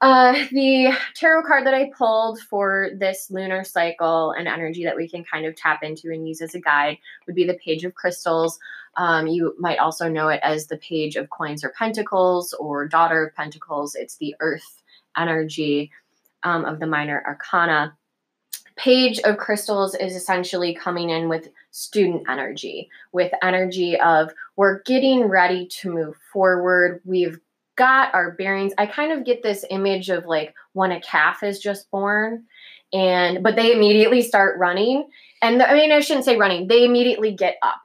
Uh, 0.00 0.32
the 0.52 0.96
tarot 1.16 1.42
card 1.42 1.66
that 1.66 1.74
I 1.74 1.90
pulled 1.98 2.38
for 2.38 2.90
this 2.96 3.32
lunar 3.32 3.64
cycle 3.64 4.30
and 4.30 4.46
energy 4.46 4.84
that 4.84 4.94
we 4.94 5.08
can 5.08 5.24
kind 5.24 5.44
of 5.44 5.56
tap 5.56 5.82
into 5.82 6.12
and 6.12 6.28
use 6.28 6.40
as 6.40 6.54
a 6.54 6.60
guide 6.60 6.98
would 7.26 7.34
be 7.34 7.44
the 7.44 7.58
Page 7.64 7.84
of 7.84 7.96
Crystals. 7.96 8.60
Um, 8.96 9.26
you 9.26 9.56
might 9.58 9.78
also 9.78 10.08
know 10.08 10.28
it 10.28 10.38
as 10.44 10.68
the 10.68 10.76
Page 10.76 11.16
of 11.16 11.30
Coins 11.30 11.64
or 11.64 11.70
Pentacles 11.70 12.54
or 12.60 12.86
Daughter 12.86 13.26
of 13.26 13.34
Pentacles. 13.34 13.96
It's 13.96 14.18
the 14.18 14.36
Earth 14.38 14.84
energy 15.16 15.90
um, 16.44 16.64
of 16.64 16.78
the 16.78 16.86
Minor 16.86 17.24
Arcana. 17.26 17.96
Page 18.82 19.18
of 19.20 19.36
Crystals 19.36 19.94
is 19.94 20.16
essentially 20.16 20.74
coming 20.74 21.10
in 21.10 21.28
with 21.28 21.50
student 21.70 22.22
energy, 22.30 22.88
with 23.12 23.30
energy 23.42 24.00
of 24.00 24.32
we're 24.56 24.80
getting 24.84 25.24
ready 25.24 25.66
to 25.66 25.92
move 25.92 26.16
forward. 26.32 27.02
We've 27.04 27.38
got 27.76 28.14
our 28.14 28.30
bearings. 28.32 28.72
I 28.78 28.86
kind 28.86 29.12
of 29.12 29.26
get 29.26 29.42
this 29.42 29.66
image 29.68 30.08
of 30.08 30.24
like 30.24 30.54
when 30.72 30.92
a 30.92 31.00
calf 31.02 31.42
is 31.42 31.58
just 31.58 31.90
born 31.90 32.44
and 32.90 33.42
but 33.42 33.54
they 33.54 33.74
immediately 33.74 34.22
start 34.22 34.58
running. 34.58 35.06
And 35.42 35.60
the, 35.60 35.70
I 35.70 35.74
mean 35.74 35.92
I 35.92 36.00
shouldn't 36.00 36.24
say 36.24 36.38
running. 36.38 36.66
They 36.66 36.82
immediately 36.82 37.32
get 37.32 37.56
up. 37.62 37.82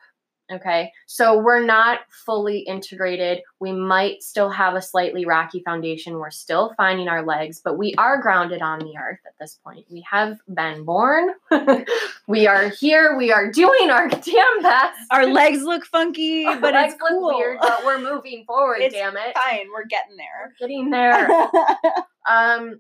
Okay. 0.52 0.92
So 1.08 1.40
we're 1.40 1.64
not 1.66 2.02
fully 2.26 2.60
integrated. 2.60 3.42
We 3.60 3.72
might 3.72 4.22
still 4.22 4.50
have 4.52 4.76
a 4.76 4.82
slightly 4.82 5.26
rocky 5.26 5.62
foundation. 5.66 6.20
We're 6.20 6.30
still 6.30 6.74
finding 6.78 7.08
our 7.08 7.26
legs, 7.26 7.62
but 7.64 7.80
we 7.80 7.96
are 7.98 8.22
grounded 8.22 8.62
on 8.62 8.78
the 8.80 8.94
earth 8.96 9.20
at 9.26 9.34
this 9.40 9.60
point. 9.64 9.86
We 9.90 10.06
have 10.10 10.38
been 10.54 10.84
born. 10.86 11.30
we 12.28 12.46
are 12.46 12.70
here. 12.70 13.18
We 13.18 13.32
are 13.32 13.52
doing 13.52 13.90
our 13.90 14.08
damn 14.10 14.62
best. 14.62 15.00
Our 15.10 15.26
legs 15.26 15.64
look 15.64 15.84
funky, 15.86 16.46
Our 16.46 16.60
but 16.60 16.76
it's 16.76 16.96
cool. 17.10 17.36
weird, 17.38 17.58
but 17.60 17.84
we're 17.84 17.98
moving 18.14 18.44
forward, 18.46 18.82
It's 18.82 18.94
damn 18.94 19.18
it. 19.18 19.36
Fine, 19.36 19.66
we're 19.74 19.86
getting 19.86 20.16
there. 20.16 20.54
We're 20.62 20.68
getting 20.68 20.90
there. 20.92 21.28
um 22.30 22.80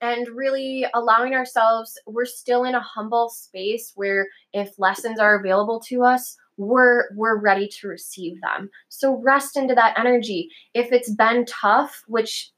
and 0.00 0.26
really 0.34 0.84
allowing 0.94 1.34
ourselves 1.34 1.96
we're 2.06 2.24
still 2.24 2.64
in 2.64 2.74
a 2.74 2.80
humble 2.80 3.28
space 3.28 3.92
where 3.94 4.26
if 4.52 4.76
lessons 4.78 5.18
are 5.20 5.38
available 5.38 5.78
to 5.78 6.02
us 6.02 6.36
we're 6.56 7.04
we're 7.14 7.36
ready 7.36 7.68
to 7.68 7.88
receive 7.88 8.40
them. 8.40 8.70
So 8.88 9.16
rest 9.16 9.56
into 9.56 9.74
that 9.74 9.98
energy. 9.98 10.50
If 10.74 10.92
it's 10.92 11.10
been 11.10 11.44
tough 11.46 12.02
which 12.06 12.50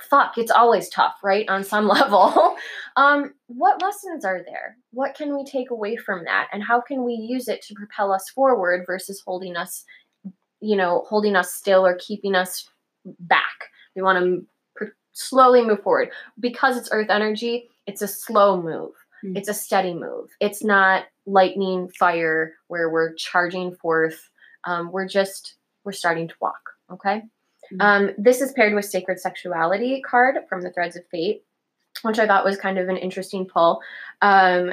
fuck 0.00 0.38
it's 0.38 0.50
always 0.50 0.88
tough 0.90 1.16
right 1.24 1.48
on 1.48 1.64
some 1.64 1.88
level 1.88 2.54
um 2.96 3.34
what 3.48 3.82
lessons 3.82 4.24
are 4.24 4.42
there? 4.44 4.76
What 4.92 5.14
can 5.14 5.36
we 5.36 5.44
take 5.44 5.70
away 5.70 5.96
from 5.96 6.24
that? 6.24 6.48
And 6.52 6.62
how 6.62 6.80
can 6.80 7.04
we 7.04 7.14
use 7.14 7.48
it 7.48 7.62
to 7.62 7.74
propel 7.74 8.12
us 8.12 8.28
forward 8.30 8.84
versus 8.86 9.22
holding 9.24 9.56
us 9.56 9.84
you 10.60 10.76
know 10.76 11.04
holding 11.08 11.36
us 11.36 11.52
still 11.52 11.84
or 11.86 11.96
keeping 11.96 12.34
us 12.34 12.68
back? 13.20 13.70
We 13.94 14.02
want 14.02 14.18
to 14.18 14.46
pr- 14.74 14.94
slowly 15.12 15.62
move 15.62 15.82
forward. 15.82 16.10
Because 16.40 16.76
it's 16.76 16.88
earth 16.92 17.10
energy 17.10 17.68
it's 17.86 18.02
a 18.02 18.08
slow 18.08 18.60
move 18.60 18.92
Mm. 19.24 19.36
it's 19.36 19.48
a 19.48 19.54
steady 19.54 19.94
move. 19.94 20.30
It's 20.40 20.64
not 20.64 21.04
lightning 21.26 21.88
fire 21.98 22.54
where 22.68 22.90
we're 22.90 23.14
charging 23.14 23.74
forth. 23.74 24.28
Um, 24.64 24.92
we're 24.92 25.08
just 25.08 25.54
we're 25.84 25.92
starting 25.92 26.28
to 26.28 26.34
walk 26.40 26.70
okay? 26.92 27.22
Mm. 27.72 27.80
um, 27.80 28.14
this 28.18 28.40
is 28.40 28.52
paired 28.52 28.74
with 28.74 28.84
sacred 28.84 29.18
sexuality 29.18 30.02
card 30.02 30.36
from 30.48 30.62
the 30.62 30.70
threads 30.70 30.96
of 30.96 31.06
fate 31.10 31.44
which 32.02 32.18
i 32.18 32.26
thought 32.26 32.44
was 32.44 32.56
kind 32.56 32.78
of 32.78 32.88
an 32.88 32.96
interesting 32.96 33.46
pull. 33.46 33.80
Um, 34.22 34.72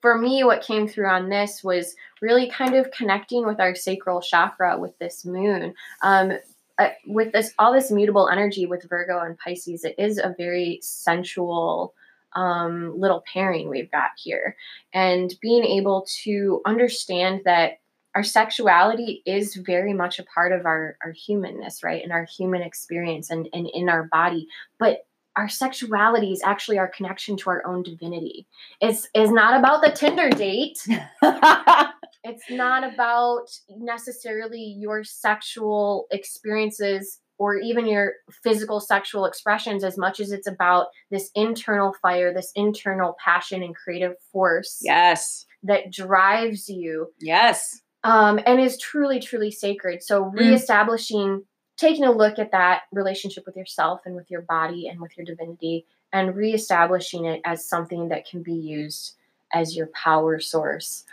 for 0.00 0.16
me 0.16 0.44
what 0.44 0.62
came 0.62 0.86
through 0.86 1.08
on 1.08 1.28
this 1.28 1.64
was 1.64 1.96
really 2.22 2.48
kind 2.48 2.74
of 2.74 2.90
connecting 2.92 3.44
with 3.44 3.58
our 3.58 3.74
sacral 3.74 4.20
chakra 4.20 4.78
with 4.78 4.96
this 4.98 5.24
moon. 5.24 5.74
Um, 6.02 6.38
uh, 6.78 6.90
with 7.06 7.32
this 7.32 7.52
all 7.58 7.72
this 7.72 7.90
mutable 7.90 8.28
energy 8.28 8.64
with 8.64 8.88
Virgo 8.88 9.18
and 9.18 9.36
Pisces, 9.36 9.84
it 9.84 9.96
is 9.98 10.18
a 10.18 10.34
very 10.38 10.78
sensual 10.80 11.94
um, 12.34 12.98
little 12.98 13.24
pairing 13.32 13.68
we've 13.68 13.90
got 13.90 14.10
here, 14.16 14.56
and 14.92 15.34
being 15.40 15.64
able 15.64 16.06
to 16.24 16.60
understand 16.66 17.42
that 17.44 17.80
our 18.14 18.22
sexuality 18.22 19.22
is 19.26 19.54
very 19.56 19.92
much 19.92 20.18
a 20.18 20.24
part 20.24 20.52
of 20.52 20.66
our 20.66 20.96
our 21.04 21.12
humanness, 21.12 21.82
right, 21.82 22.02
and 22.02 22.12
our 22.12 22.24
human 22.24 22.62
experience, 22.62 23.30
and 23.30 23.48
and 23.52 23.68
in 23.72 23.88
our 23.88 24.04
body, 24.04 24.48
but 24.78 25.06
our 25.36 25.48
sexuality 25.48 26.32
is 26.32 26.42
actually 26.42 26.78
our 26.78 26.88
connection 26.88 27.36
to 27.36 27.50
our 27.50 27.64
own 27.64 27.82
divinity. 27.82 28.46
It's 28.80 29.08
is 29.14 29.30
not 29.30 29.58
about 29.58 29.82
the 29.82 29.92
Tinder 29.92 30.30
date. 30.30 30.78
It's 32.24 32.50
not 32.50 32.84
about 32.84 33.46
necessarily 33.70 34.60
your 34.60 35.04
sexual 35.04 36.06
experiences 36.10 37.20
or 37.38 37.56
even 37.56 37.86
your 37.86 38.14
physical 38.42 38.80
sexual 38.80 39.24
expressions 39.24 39.84
as 39.84 39.96
much 39.96 40.20
as 40.20 40.32
it's 40.32 40.46
about 40.46 40.88
this 41.10 41.30
internal 41.34 41.94
fire, 42.02 42.34
this 42.34 42.52
internal 42.54 43.16
passion 43.24 43.62
and 43.62 43.74
creative 43.74 44.14
force 44.32 44.80
yes. 44.82 45.46
that 45.62 45.92
drives 45.92 46.68
you 46.68 47.08
Yes. 47.20 47.80
um, 48.04 48.40
and 48.44 48.60
is 48.60 48.78
truly, 48.78 49.20
truly 49.20 49.50
sacred. 49.50 50.02
So, 50.02 50.24
reestablishing, 50.24 51.44
taking 51.76 52.04
a 52.04 52.12
look 52.12 52.38
at 52.38 52.52
that 52.52 52.82
relationship 52.92 53.44
with 53.46 53.56
yourself 53.56 54.00
and 54.04 54.16
with 54.16 54.30
your 54.30 54.42
body 54.42 54.88
and 54.88 55.00
with 55.00 55.16
your 55.16 55.24
divinity, 55.24 55.86
and 56.12 56.34
reestablishing 56.34 57.24
it 57.24 57.40
as 57.44 57.68
something 57.68 58.08
that 58.08 58.26
can 58.26 58.42
be 58.42 58.54
used 58.54 59.14
as 59.52 59.76
your 59.76 59.86
power 59.88 60.38
source. 60.40 61.04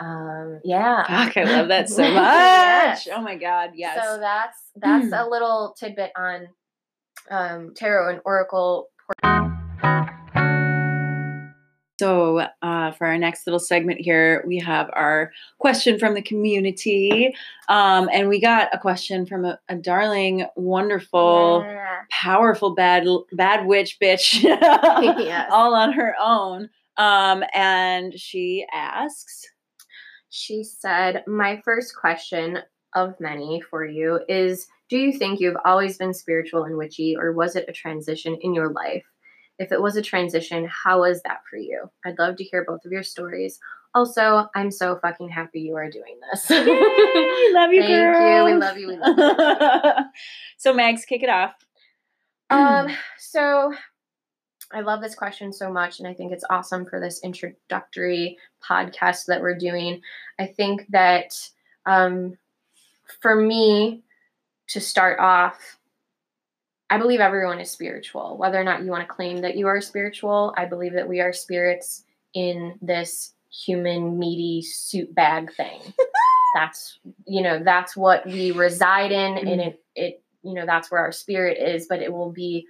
Um, 0.00 0.60
yeah. 0.64 1.06
Fuck, 1.06 1.36
I 1.36 1.44
love 1.44 1.68
that 1.68 1.88
so 1.88 2.02
much. 2.02 2.14
Yes. 2.14 3.08
Oh 3.14 3.20
my 3.20 3.36
god, 3.36 3.70
yes. 3.74 4.04
So 4.04 4.18
that's 4.18 4.58
that's 4.76 5.12
a 5.12 5.28
little 5.28 5.74
tidbit 5.78 6.12
on 6.16 6.48
um, 7.30 7.74
tarot 7.74 8.10
and 8.10 8.20
oracle. 8.24 8.88
So, 12.00 12.38
uh, 12.60 12.90
for 12.90 13.06
our 13.06 13.16
next 13.16 13.46
little 13.46 13.60
segment 13.60 14.00
here, 14.00 14.42
we 14.48 14.58
have 14.58 14.90
our 14.94 15.30
question 15.58 15.96
from 15.96 16.14
the 16.14 16.22
community. 16.22 17.32
Um, 17.68 18.10
and 18.12 18.28
we 18.28 18.40
got 18.40 18.68
a 18.74 18.78
question 18.78 19.26
from 19.26 19.44
a, 19.44 19.60
a 19.68 19.76
darling, 19.76 20.44
wonderful, 20.56 21.62
Yeah. 21.64 22.00
powerful 22.10 22.74
bad 22.74 23.06
bad 23.32 23.66
witch 23.66 23.98
bitch 24.02 24.44
all 25.50 25.72
on 25.74 25.92
her 25.92 26.16
own. 26.20 26.68
Um, 26.96 27.44
and 27.54 28.18
she 28.18 28.66
asks, 28.72 29.44
She 30.30 30.64
said, 30.64 31.24
My 31.26 31.60
first 31.64 31.96
question 31.96 32.58
of 32.94 33.18
many 33.20 33.60
for 33.60 33.84
you 33.84 34.20
is 34.28 34.66
Do 34.88 34.98
you 34.98 35.12
think 35.12 35.40
you've 35.40 35.56
always 35.64 35.98
been 35.98 36.14
spiritual 36.14 36.64
and 36.64 36.76
witchy, 36.76 37.16
or 37.16 37.32
was 37.32 37.56
it 37.56 37.66
a 37.68 37.72
transition 37.72 38.36
in 38.40 38.54
your 38.54 38.72
life? 38.72 39.04
If 39.58 39.70
it 39.70 39.80
was 39.80 39.96
a 39.96 40.02
transition, 40.02 40.68
how 40.68 41.00
was 41.00 41.22
that 41.22 41.40
for 41.48 41.56
you? 41.56 41.88
I'd 42.04 42.18
love 42.18 42.36
to 42.36 42.44
hear 42.44 42.64
both 42.64 42.84
of 42.84 42.92
your 42.92 43.04
stories. 43.04 43.58
Also, 43.94 44.48
I'm 44.56 44.72
so 44.72 44.98
fucking 45.00 45.28
happy 45.28 45.60
you 45.60 45.76
are 45.76 45.88
doing 45.88 46.18
this. 46.32 46.50
Yay, 46.50 46.58
love 47.52 47.72
you, 47.72 47.82
Thank 47.82 47.90
you. 47.90 47.96
girl. 47.96 48.44
We 48.44 48.54
love 48.54 48.76
you. 48.76 48.88
We 48.88 48.96
love 48.96 49.16
you. 49.16 50.04
so, 50.58 50.74
Mags, 50.74 51.04
kick 51.04 51.22
it 51.22 51.28
off. 51.28 51.54
Um, 52.50 52.88
so 53.18 53.72
I 54.72 54.80
love 54.80 55.00
this 55.00 55.14
question 55.14 55.52
so 55.52 55.70
much, 55.70 55.98
and 55.98 56.08
I 56.08 56.14
think 56.14 56.32
it's 56.32 56.44
awesome 56.50 56.84
for 56.86 57.00
this 57.00 57.22
introductory 57.22 58.38
podcast 58.62 59.26
that 59.26 59.40
we're 59.40 59.56
doing. 59.56 60.00
I 60.38 60.46
think 60.46 60.86
that 60.88 61.38
um, 61.86 62.36
for 63.20 63.36
me 63.36 64.02
to 64.68 64.80
start 64.80 65.20
off, 65.20 65.78
I 66.90 66.98
believe 66.98 67.20
everyone 67.20 67.60
is 67.60 67.70
spiritual, 67.70 68.36
whether 68.36 68.60
or 68.60 68.64
not 68.64 68.82
you 68.82 68.90
want 68.90 69.06
to 69.06 69.12
claim 69.12 69.38
that 69.38 69.56
you 69.56 69.66
are 69.66 69.80
spiritual. 69.80 70.54
I 70.56 70.64
believe 70.64 70.92
that 70.94 71.08
we 71.08 71.20
are 71.20 71.32
spirits 71.32 72.04
in 72.34 72.78
this 72.82 73.32
human 73.50 74.18
meaty 74.18 74.62
suit 74.62 75.14
bag 75.14 75.52
thing. 75.54 75.80
that's 76.54 76.98
you 77.26 77.42
know 77.42 77.62
that's 77.62 77.96
what 77.96 78.24
we 78.26 78.52
reside 78.52 79.12
in, 79.12 79.38
and 79.38 79.60
it 79.60 79.84
it 79.94 80.22
you 80.42 80.54
know 80.54 80.66
that's 80.66 80.90
where 80.90 81.00
our 81.00 81.12
spirit 81.12 81.58
is. 81.58 81.86
But 81.86 82.00
it 82.00 82.12
will 82.12 82.30
be 82.30 82.66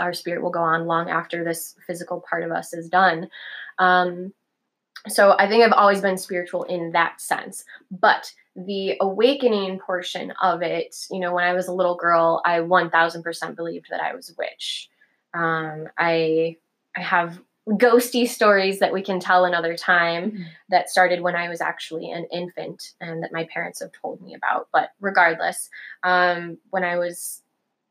our 0.00 0.12
spirit 0.12 0.42
will 0.42 0.50
go 0.50 0.60
on 0.62 0.86
long 0.86 1.08
after 1.10 1.44
this 1.44 1.76
physical 1.86 2.24
part 2.28 2.42
of 2.42 2.50
us 2.50 2.72
is 2.72 2.88
done. 2.88 3.28
Um, 3.78 4.32
so 5.08 5.36
I 5.38 5.48
think 5.48 5.62
I've 5.64 5.72
always 5.72 6.00
been 6.00 6.16
spiritual 6.16 6.62
in 6.64 6.92
that 6.92 7.20
sense, 7.20 7.64
but 7.90 8.32
the 8.56 8.96
awakening 9.00 9.78
portion 9.80 10.32
of 10.42 10.62
it, 10.62 10.96
you 11.10 11.18
know, 11.20 11.34
when 11.34 11.44
I 11.44 11.52
was 11.52 11.68
a 11.68 11.72
little 11.72 11.96
girl, 11.96 12.40
I 12.44 12.60
1000% 12.60 13.56
believed 13.56 13.88
that 13.90 14.00
I 14.00 14.14
was 14.14 14.30
a 14.30 14.34
witch. 14.38 14.88
Um, 15.34 15.88
I 15.98 16.56
I 16.96 17.00
have 17.02 17.40
ghosty 17.68 18.28
stories 18.28 18.78
that 18.78 18.92
we 18.92 19.02
can 19.02 19.18
tell 19.18 19.44
another 19.46 19.74
time 19.76 20.30
Mhm. 20.30 20.46
that 20.68 20.88
started 20.90 21.22
when 21.22 21.34
I 21.34 21.48
was 21.48 21.60
actually 21.60 22.10
an 22.10 22.26
infant 22.30 22.92
and 23.00 23.22
that 23.22 23.32
my 23.32 23.44
parents 23.52 23.80
have 23.80 23.90
told 23.92 24.20
me 24.20 24.34
about. 24.34 24.68
But 24.70 24.90
regardless, 25.00 25.70
um, 26.02 26.58
when 26.70 26.84
I 26.84 26.98
was 26.98 27.42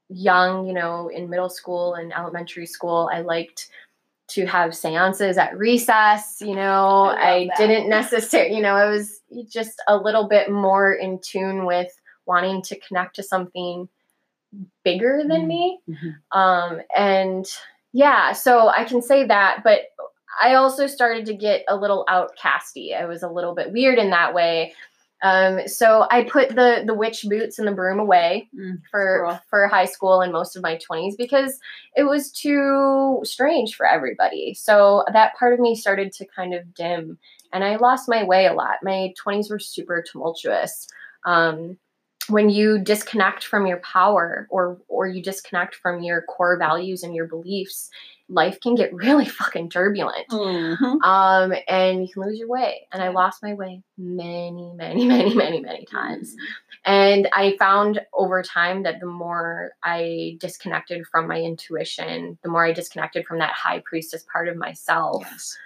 young, 0.09 0.67
you 0.67 0.73
know, 0.73 1.09
in 1.09 1.29
middle 1.29 1.49
school 1.49 1.95
and 1.95 2.13
elementary 2.13 2.65
school, 2.65 3.09
I 3.13 3.21
liked 3.21 3.69
to 4.29 4.45
have 4.45 4.75
seances 4.75 5.37
at 5.37 5.57
recess. 5.57 6.37
You 6.41 6.55
know, 6.55 7.05
I 7.05 7.49
I, 7.53 7.57
didn't 7.57 7.89
necessarily, 7.89 8.55
you 8.55 8.61
know, 8.61 8.75
I 8.75 8.89
was 8.89 9.21
just 9.49 9.81
a 9.87 9.97
little 9.97 10.27
bit 10.27 10.49
more 10.51 10.93
in 10.93 11.19
tune 11.21 11.65
with 11.65 11.91
wanting 12.25 12.61
to 12.63 12.79
connect 12.79 13.15
to 13.17 13.23
something 13.23 13.87
bigger 14.83 15.23
than 15.27 15.43
Mhm. 15.43 15.47
me. 15.47 15.79
Mhm. 15.89 16.15
Um, 16.31 16.81
and 16.95 17.45
yeah, 17.91 18.31
so 18.33 18.69
I 18.69 18.85
can 18.85 19.01
say 19.01 19.25
that, 19.25 19.61
but 19.63 19.81
I 20.41 20.55
also 20.55 20.87
started 20.87 21.25
to 21.27 21.33
get 21.33 21.63
a 21.67 21.75
little 21.75 22.05
outcasty. 22.09 22.95
I 22.99 23.05
was 23.05 23.23
a 23.23 23.29
little 23.29 23.53
bit 23.53 23.71
weird 23.71 23.99
in 23.99 24.09
that 24.11 24.33
way. 24.33 24.73
Um, 25.23 25.67
so 25.67 26.05
I 26.11 26.25
put 26.25 26.49
the 26.49 26.83
the 26.85 26.93
witch 26.93 27.25
boots 27.29 27.57
and 27.57 27.67
the 27.67 27.71
broom 27.71 27.99
away 27.99 28.49
Mm, 28.53 28.81
for 28.91 29.25
cool. 29.25 29.39
for 29.49 29.67
high 29.67 29.85
school 29.85 30.21
and 30.21 30.31
most 30.33 30.55
of 30.55 30.61
my 30.61 30.77
20s 30.77 31.15
because 31.17 31.59
it 31.95 32.03
was 32.03 32.29
too 32.31 33.21
strange 33.23 33.75
for 33.75 33.87
everybody. 33.87 34.53
So 34.53 35.05
that 35.13 35.35
part 35.39 35.53
of 35.53 35.59
me 35.59 35.75
started 35.75 36.11
to 36.13 36.25
kind 36.25 36.53
of 36.53 36.73
dim 36.75 37.17
and 37.53 37.63
I 37.63 37.77
lost 37.77 38.09
my 38.09 38.23
way 38.23 38.47
a 38.47 38.53
lot. 38.53 38.77
My 38.83 39.13
20s 39.23 39.49
were 39.49 39.59
super 39.59 40.03
tumultuous. 40.03 40.87
Um, 41.25 41.77
when 42.29 42.49
you 42.49 42.79
disconnect 42.79 43.43
from 43.45 43.65
your 43.67 43.77
power 43.79 44.47
or 44.49 44.77
or 44.87 45.07
you 45.07 45.21
disconnect 45.21 45.75
from 45.75 46.01
your 46.03 46.21
core 46.23 46.57
values 46.57 47.03
and 47.03 47.13
your 47.15 47.27
beliefs, 47.27 47.89
life 48.29 48.59
can 48.61 48.75
get 48.75 48.93
really 48.93 49.25
fucking 49.25 49.69
turbulent. 49.69 50.27
Mhm. 50.29 51.01
Um, 51.03 51.53
and 51.67 52.01
you 52.07 52.13
can 52.13 52.23
lose 52.23 52.39
your 52.39 52.47
way. 52.47 52.87
And 52.91 53.03
I 53.03 53.09
lost 53.09 53.43
my 53.43 53.53
way 53.53 53.81
many, 53.97 54.71
many, 54.75 55.05
many, 55.07 55.35
many, 55.35 55.59
many 55.61 55.85
times. 55.85 56.33
And 56.85 57.27
I 57.33 57.55
found 57.57 58.01
over 58.13 58.41
time 58.43 58.83
that 58.83 58.99
the 58.99 59.05
more 59.05 59.71
I 59.83 60.37
disconnected 60.39 61.05
from 61.07 61.27
my 61.27 61.39
intuition, 61.39 62.37
the 62.43 62.49
more 62.49 62.65
I 62.65 62.71
disconnected 62.73 63.25
from 63.25 63.39
that 63.39 63.51
high 63.53 63.81
priestess 63.85 64.25
part 64.31 64.47
of 64.47 64.55
myself, 64.57 65.23
Yes. 65.29 65.57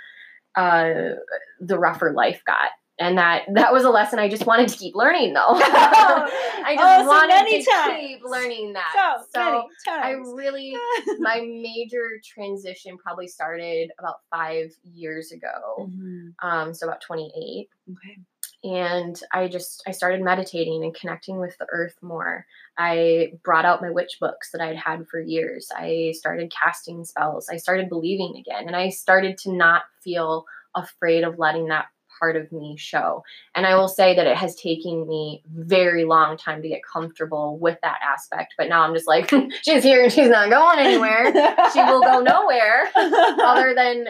uh, 0.56 1.16
the 1.60 1.78
rougher 1.80 2.12
life 2.12 2.42
got. 2.46 2.70
And 3.00 3.18
that 3.18 3.44
that 3.54 3.72
was 3.72 3.84
a 3.84 3.90
lesson 3.92 4.18
I 4.18 4.28
just 4.28 4.46
wanted 4.48 4.70
to 4.70 4.78
keep 4.78 4.96
learning 4.96 5.34
though. 5.34 5.40
I 5.54 6.76
just 6.76 6.84
Oh, 6.84 7.02
so 7.04 7.08
wanted 7.08 7.28
many 7.36 7.64
to 7.64 7.70
times. 7.72 7.94
keep 8.00 8.20
learning 8.26 8.74
that. 8.74 9.18
So, 9.34 9.42
many 9.42 9.68
I 10.04 10.12
really 10.12 10.76
my 11.20 11.42
major 11.42 12.20
transition 12.24 12.98
probably 12.98 13.28
started 13.28 13.92
about 14.00 14.22
five 14.32 14.72
years 14.84 15.32
ago. 15.32 15.90
Mhm. 15.90 16.34
Um, 16.42 16.74
so 16.74 16.88
about 16.88 17.02
28 17.02 17.70
Okay. 17.92 18.18
and 18.64 19.22
i 19.32 19.48
just 19.48 19.82
i 19.88 19.92
started 19.92 20.22
meditating 20.22 20.84
and 20.84 20.94
connecting 20.94 21.40
with 21.40 21.58
the 21.58 21.66
earth 21.72 21.96
more 22.02 22.46
i 22.78 23.32
brought 23.44 23.64
out 23.64 23.82
my 23.82 23.90
witch 23.90 24.18
books 24.20 24.52
that 24.52 24.60
i'd 24.62 24.76
had 24.76 25.08
for 25.08 25.20
years 25.22 25.70
i 25.76 26.12
started 26.16 26.52
casting 26.52 27.06
spells 27.06 27.48
i 27.50 27.56
started 27.56 27.88
believing 27.88 28.36
again 28.36 28.68
and 28.68 28.76
i 28.76 28.90
started 28.90 29.38
to 29.38 29.54
not 29.54 29.84
feel 30.04 30.46
afraid 30.76 31.24
of 31.24 31.40
letting 31.40 31.68
that 31.68 31.86
part 32.20 32.36
of 32.36 32.52
me 32.52 32.76
show 32.78 33.24
and 33.56 33.66
i 33.66 33.76
will 33.76 33.88
say 33.88 34.16
that 34.16 34.28
it 34.28 34.38
has 34.38 34.56
taken 34.56 35.08
me 35.08 35.44
very 35.54 36.06
long 36.06 36.38
time 36.38 36.62
to 36.62 36.70
get 36.70 36.82
comfortable 36.84 37.58
with 37.60 37.78
that 37.82 38.00
aspect 38.02 38.54
but 38.58 38.70
now 38.70 38.82
i'm 38.84 38.94
just 38.94 39.08
like 39.08 39.30
she's 39.62 39.84
here 39.84 40.04
and 40.04 40.12
she's 40.12 40.30
not 40.30 40.50
going 40.50 40.80
anywhere 40.80 41.32
she 41.74 41.80
will 41.84 42.02
go 42.02 42.20
nowhere 42.34 42.90
other 42.96 43.74
than 43.76 44.08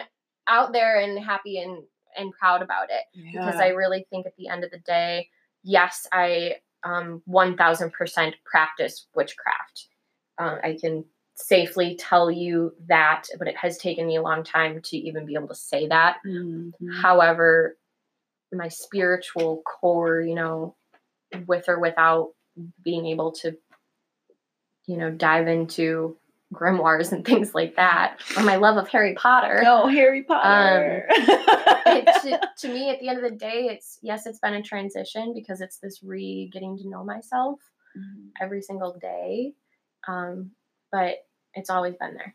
out 0.48 0.72
there 0.72 0.98
and 1.00 1.22
happy 1.22 1.58
and 1.60 1.82
and 2.16 2.32
proud 2.32 2.62
about 2.62 2.88
it 2.90 3.04
because 3.32 3.56
I 3.60 3.68
really 3.68 4.06
think 4.10 4.26
at 4.26 4.34
the 4.36 4.48
end 4.48 4.64
of 4.64 4.70
the 4.72 4.78
day, 4.78 5.28
yes, 5.62 6.06
I 6.12 6.56
um, 6.82 7.22
1000% 7.28 8.32
practice 8.44 9.06
witchcraft. 9.14 9.86
Uh, 10.36 10.56
I 10.62 10.76
can 10.80 11.04
safely 11.34 11.96
tell 11.96 12.30
you 12.30 12.72
that, 12.88 13.24
but 13.38 13.46
it 13.46 13.56
has 13.56 13.78
taken 13.78 14.06
me 14.06 14.16
a 14.16 14.22
long 14.22 14.42
time 14.42 14.80
to 14.82 14.96
even 14.96 15.26
be 15.26 15.34
able 15.34 15.48
to 15.48 15.54
say 15.54 15.86
that. 15.86 16.16
Mhm. 16.26 16.72
However, 17.00 17.76
my 18.52 18.68
spiritual 18.68 19.62
core, 19.62 20.20
you 20.20 20.34
know, 20.34 20.74
with 21.46 21.68
or 21.68 21.78
without 21.78 22.30
being 22.82 23.06
able 23.06 23.32
to, 23.32 23.56
you 24.86 24.96
know, 24.96 25.10
dive 25.10 25.48
into 25.48 26.16
grimoires 26.52 27.12
and 27.12 27.24
things 27.26 27.54
like 27.54 27.76
that, 27.76 28.18
or 28.36 28.42
my 28.42 28.56
love 28.56 28.76
of 28.78 28.88
Harry 28.88 29.14
Potter 29.14 29.60
No, 29.62 29.86
Harry 29.86 30.22
Potter. 30.22 31.06
it, 31.10 32.22
to, 32.22 32.40
to 32.66 32.72
me 32.72 32.90
at 32.90 32.98
the 33.00 33.08
end 33.08 33.22
of 33.22 33.30
the 33.30 33.36
day 33.36 33.68
it's 33.70 33.98
yes 34.02 34.26
it's 34.26 34.38
been 34.38 34.54
a 34.54 34.62
transition 34.62 35.32
because 35.34 35.60
it's 35.60 35.78
this 35.78 36.02
re 36.02 36.48
getting 36.52 36.76
to 36.78 36.88
know 36.88 37.04
myself 37.04 37.60
Mhm. 37.96 38.28
every 38.40 38.60
single 38.62 38.96
day 39.00 39.54
um, 40.06 40.50
but 40.92 41.26
it's 41.54 41.70
always 41.70 41.94
been 41.96 42.14
there 42.14 42.34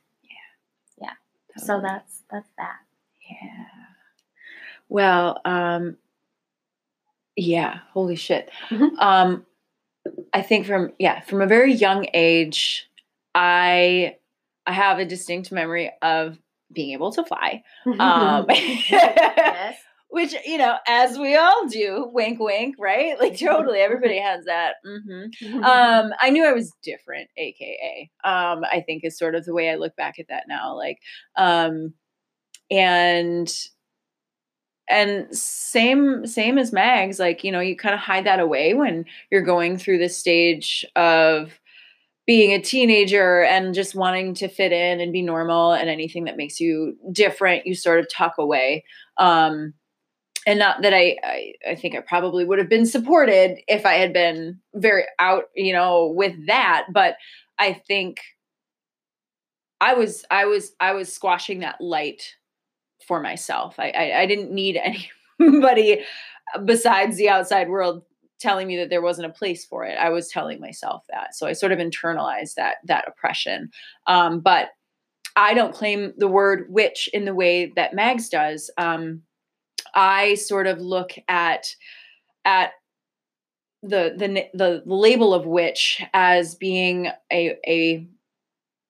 Yeah. 1.00 1.08
Yeah. 1.08 1.64
so 1.64 1.80
that's 1.82 2.24
that's 2.32 2.50
that 2.58 2.78
Yeah. 3.30 3.66
Well, 4.90 5.40
um 5.46 5.98
yeah, 7.36 7.80
holy 7.94 8.16
shit. 8.16 8.50
Mhm. 8.70 8.92
Um 9.00 9.46
I 10.34 10.42
think 10.42 10.66
from 10.66 10.92
yeah, 11.00 11.22
from 11.22 11.42
a 11.42 11.48
very 11.48 11.74
young 11.74 12.08
age 12.14 12.90
I 13.36 14.16
I 14.66 14.72
have 14.74 15.00
a 15.00 15.06
distinct 15.06 15.52
memory 15.52 15.92
of 16.02 16.38
being 16.72 16.92
able 16.94 17.12
to 17.14 17.24
fly. 17.24 17.64
Um 17.86 18.46
yes 18.50 19.78
which, 20.10 20.36
you 20.46 20.60
know, 20.60 20.76
as 20.88 21.18
we 21.18 21.36
all 21.36 21.68
do, 21.68 22.08
wink 22.14 22.40
wink, 22.40 22.76
right? 22.78 23.20
Like 23.20 23.40
totally 23.40 23.80
everybody 23.80 24.20
has 24.20 24.46
that. 24.46 24.76
Mhm. 24.86 25.32
um 25.64 26.14
i 26.22 26.30
knew 26.30 26.46
i 26.46 26.54
was 26.54 26.72
different 26.84 27.30
aka 27.38 28.12
um 28.24 28.64
i 28.72 28.84
think 28.86 29.04
is 29.04 29.18
sort 29.18 29.34
of 29.36 29.44
the 29.46 29.54
way 29.54 29.70
i 29.72 29.76
look 29.76 29.96
back 29.96 30.20
at 30.20 30.28
that 30.30 30.44
now 30.48 30.76
like 30.76 31.00
um 31.36 31.94
and 32.70 33.52
and 34.90 35.34
same 35.36 36.26
same 36.28 36.58
as 36.58 36.74
mags 36.74 37.20
like 37.20 37.44
you 37.44 37.52
know 37.52 37.60
you 37.60 37.76
kind 37.76 37.96
of 37.96 38.02
hide 38.02 38.26
that 38.26 38.40
away 38.40 38.74
when 38.74 39.06
you're 39.32 39.42
going 39.42 39.78
through 39.78 39.98
this 39.98 40.18
stage 40.18 40.86
of 40.96 41.60
being 42.26 42.52
a 42.52 42.62
teenager 42.62 43.44
and 43.44 43.74
just 43.74 43.96
wanting 43.96 44.34
to 44.34 44.48
fit 44.48 44.72
in 44.72 45.02
and 45.02 45.12
be 45.12 45.22
normal 45.22 45.74
and 45.74 45.90
anything 45.90 46.24
that 46.24 46.38
makes 46.38 46.60
you 46.60 46.98
different 47.12 47.66
you 47.66 47.76
sort 47.76 48.00
of 48.00 48.08
tuck 48.10 48.34
away. 48.38 48.84
Um 49.18 49.74
and 50.46 50.60
not 50.60 50.82
that 50.82 50.94
I, 50.94 51.18
I 51.24 51.54
i 51.70 51.76
think 51.76 51.96
i 51.96 52.02
probably 52.02 52.46
would 52.46 52.60
have 52.60 52.70
been 52.70 52.86
supported 52.86 53.60
if 53.68 53.86
i 53.86 53.94
had 53.94 54.14
been 54.14 54.60
very 54.76 55.06
out 55.20 55.46
you 55.56 55.74
know 55.74 56.08
with 56.08 56.36
that 56.48 56.88
but 56.92 57.16
i 57.60 57.74
think 57.88 58.20
i 59.80 59.94
was 59.94 60.26
i 60.32 60.46
was 60.46 60.74
i 60.80 60.94
was 60.94 61.12
squashing 61.12 61.60
that 61.60 61.80
light 61.80 62.36
for 63.04 63.22
myself. 63.22 63.76
I 63.80 63.90
i, 63.92 64.22
I 64.22 64.26
didn't 64.26 64.52
need 64.52 64.80
anybody 65.40 66.04
besides 66.66 67.18
the 67.18 67.30
outside 67.30 67.70
world 67.70 68.04
telling 68.40 68.68
me 68.68 68.76
that 68.78 68.90
there 68.90 69.02
wasn't 69.02 69.28
a 69.28 69.34
place 69.34 69.66
for 69.66 69.86
it. 69.86 69.98
I 69.98 70.10
was 70.10 70.28
telling 70.28 70.60
myself 70.60 71.04
that. 71.10 71.34
So 71.36 71.48
i 71.48 71.54
sort 71.54 71.72
of 71.72 71.80
internalized 71.80 72.56
that 72.56 72.76
that 72.86 73.08
oppression. 73.08 73.70
Um 74.08 74.40
but 74.40 74.70
i 75.36 75.54
don't 75.54 75.74
claim 75.74 76.14
the 76.18 76.28
word 76.28 76.68
witch 76.70 77.10
in 77.14 77.26
the 77.26 77.36
way 77.36 77.72
that 77.76 77.94
mags 77.94 78.30
does. 78.30 78.70
Um 78.78 79.24
I 79.96 80.36
sort 80.36 80.68
of 80.68 80.80
look 80.80 81.12
at 81.28 81.68
at 82.46 82.72
the 83.82 84.14
the 84.18 84.48
the 84.54 84.82
label 84.86 85.34
of 85.34 85.46
witch 85.46 86.02
as 86.14 86.56
being 86.56 87.08
a 87.32 87.58
a 87.68 88.08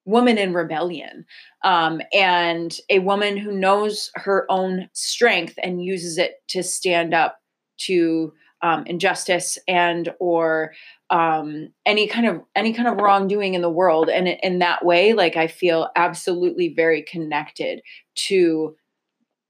woman 0.05 0.37
in 0.37 0.53
rebellion 0.53 1.25
um, 1.63 2.01
and 2.11 2.77
a 2.89 2.99
woman 2.99 3.37
who 3.37 3.51
knows 3.51 4.11
her 4.15 4.45
own 4.49 4.89
strength 4.93 5.55
and 5.63 5.83
uses 5.83 6.17
it 6.17 6.35
to 6.49 6.61
stand 6.61 7.13
up 7.13 7.39
to 7.77 8.33
um, 8.61 8.83
injustice 8.85 9.57
and 9.67 10.13
or 10.19 10.73
um, 11.09 11.69
any 11.85 12.07
kind 12.07 12.25
of 12.25 12.41
any 12.55 12.73
kind 12.73 12.87
of 12.87 12.97
wrongdoing 12.97 13.53
in 13.53 13.61
the 13.61 13.69
world 13.69 14.09
and 14.09 14.27
in- 14.27 14.59
that 14.59 14.85
way 14.85 15.13
like 15.13 15.35
i 15.35 15.47
feel 15.47 15.89
absolutely 15.95 16.73
very 16.73 17.01
connected 17.01 17.81
to 18.15 18.75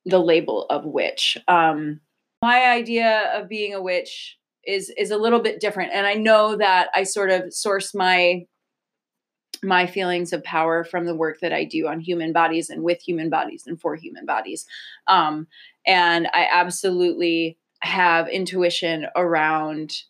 the 0.05 0.19
label 0.19 0.65
of 0.69 0.85
witch. 0.85 1.37
Um, 1.47 1.99
my 2.41 2.65
idea 2.65 3.31
of 3.33 3.47
being 3.47 3.73
a 3.73 3.81
witch 3.81 4.37
is 4.65 4.91
is 4.97 5.11
a 5.11 5.17
little 5.17 5.39
bit 5.39 5.59
different, 5.59 5.93
and 5.93 6.05
I 6.05 6.13
know 6.13 6.55
that 6.57 6.89
I 6.93 7.03
sort 7.03 7.31
of 7.31 7.53
source 7.53 7.93
my 7.93 8.45
my 9.63 9.87
feelings 9.87 10.33
of 10.33 10.43
power 10.43 10.83
from 10.83 11.05
the 11.05 11.15
work 11.15 11.39
that 11.39 11.53
I 11.53 11.63
do 11.63 11.87
on 11.87 11.99
human 11.99 12.33
bodies 12.33 12.69
and 12.69 12.83
with 12.83 13.01
human 13.01 13.29
bodies 13.29 13.63
and 13.65 13.79
for 13.79 13.95
human 13.95 14.25
bodies. 14.25 14.65
Um, 15.07 15.47
and 15.85 16.27
I 16.33 16.47
absolutely 16.51 17.57
have 17.81 18.27
intuition 18.27 19.07
around 19.15 20.03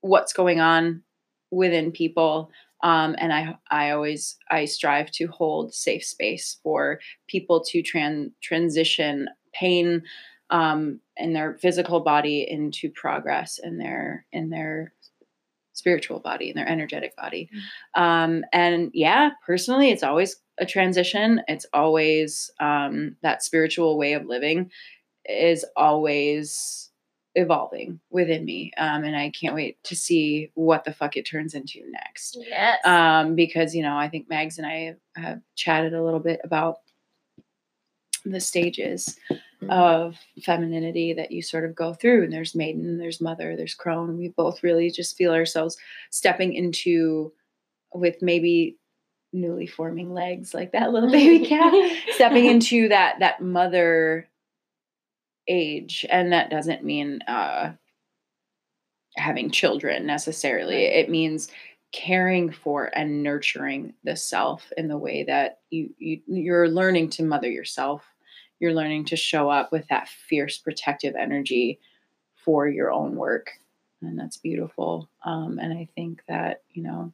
what's 0.00 0.32
going 0.32 0.60
on 0.60 1.02
within 1.50 1.92
people 1.92 2.50
um, 2.84 3.16
and 3.18 3.32
I 3.32 3.56
I 3.70 3.90
always 3.90 4.36
I 4.50 4.66
strive 4.66 5.10
to 5.12 5.26
hold 5.26 5.74
safe 5.74 6.04
space 6.04 6.58
for 6.62 7.00
people 7.26 7.64
to 7.70 7.82
tran- 7.82 8.32
transition 8.42 9.28
pain 9.54 10.02
um, 10.50 11.00
in 11.16 11.32
their 11.32 11.54
physical 11.54 12.00
body 12.00 12.46
into 12.48 12.90
progress 12.90 13.58
in 13.60 13.78
their 13.78 14.26
in 14.32 14.50
their 14.50 14.92
spiritual 15.74 16.20
body 16.20 16.48
and 16.48 16.58
their 16.58 16.68
energetic 16.68 17.14
body. 17.16 17.50
Um, 17.94 18.44
and 18.52 18.90
yeah 18.94 19.30
personally 19.46 19.90
it's 19.90 20.02
always 20.02 20.36
a 20.58 20.66
transition. 20.66 21.42
It's 21.48 21.66
always 21.72 22.50
um, 22.60 23.16
that 23.22 23.42
spiritual 23.42 23.98
way 23.98 24.12
of 24.12 24.26
living 24.26 24.70
is 25.24 25.64
always 25.76 26.90
evolving 27.36 27.98
within 28.10 28.44
me 28.44 28.70
um, 28.76 29.02
and 29.02 29.16
i 29.16 29.28
can't 29.28 29.56
wait 29.56 29.82
to 29.82 29.96
see 29.96 30.52
what 30.54 30.84
the 30.84 30.92
fuck 30.92 31.16
it 31.16 31.24
turns 31.24 31.54
into 31.54 31.80
next. 31.90 32.38
Yes. 32.40 32.78
Um, 32.86 33.34
because 33.34 33.74
you 33.74 33.82
know 33.82 33.96
I 33.96 34.08
think 34.08 34.28
Mags 34.28 34.58
and 34.58 34.66
I 34.66 34.72
have, 34.84 34.96
have 35.16 35.40
chatted 35.56 35.94
a 35.94 36.02
little 36.02 36.20
bit 36.20 36.40
about 36.44 36.76
the 38.24 38.40
stages. 38.40 39.18
Of 39.70 40.18
femininity 40.42 41.14
that 41.14 41.30
you 41.30 41.42
sort 41.42 41.64
of 41.64 41.74
go 41.74 41.94
through, 41.94 42.24
and 42.24 42.32
there's 42.32 42.54
maiden, 42.54 42.98
there's 42.98 43.20
mother, 43.20 43.56
there's 43.56 43.74
crone. 43.74 44.16
We 44.16 44.28
both 44.28 44.62
really 44.62 44.90
just 44.90 45.16
feel 45.16 45.32
ourselves 45.32 45.76
stepping 46.10 46.54
into 46.54 47.32
with 47.92 48.22
maybe 48.22 48.78
newly 49.32 49.66
forming 49.66 50.12
legs 50.12 50.54
like 50.54 50.72
that 50.72 50.92
little 50.92 51.10
baby 51.10 51.44
cat 51.44 51.72
stepping 52.10 52.46
into 52.46 52.88
that 52.88 53.16
that 53.18 53.42
mother 53.42 54.28
age 55.48 56.06
and 56.08 56.32
that 56.32 56.50
doesn't 56.50 56.84
mean 56.84 57.20
uh 57.22 57.72
having 59.16 59.50
children 59.50 60.06
necessarily 60.06 60.84
it 60.84 61.10
means 61.10 61.48
caring 61.92 62.50
for 62.50 62.90
and 62.96 63.22
nurturing 63.22 63.94
the 64.02 64.16
self 64.16 64.72
in 64.76 64.88
the 64.88 64.98
way 64.98 65.24
that 65.24 65.60
you, 65.70 65.90
you 65.98 66.20
you're 66.26 66.68
learning 66.68 67.10
to 67.10 67.22
mother 67.22 67.50
yourself 67.50 68.04
you're 68.60 68.74
learning 68.74 69.06
to 69.06 69.16
show 69.16 69.50
up 69.50 69.72
with 69.72 69.86
that 69.88 70.08
fierce 70.08 70.58
protective 70.58 71.14
energy 71.16 71.80
for 72.44 72.68
your 72.68 72.90
own 72.92 73.16
work. 73.16 73.50
And 74.02 74.18
that's 74.18 74.36
beautiful. 74.36 75.08
Um, 75.24 75.58
and 75.58 75.72
i 75.72 75.88
think 75.94 76.22
that 76.28 76.62
you 76.72 76.82
know 76.82 77.12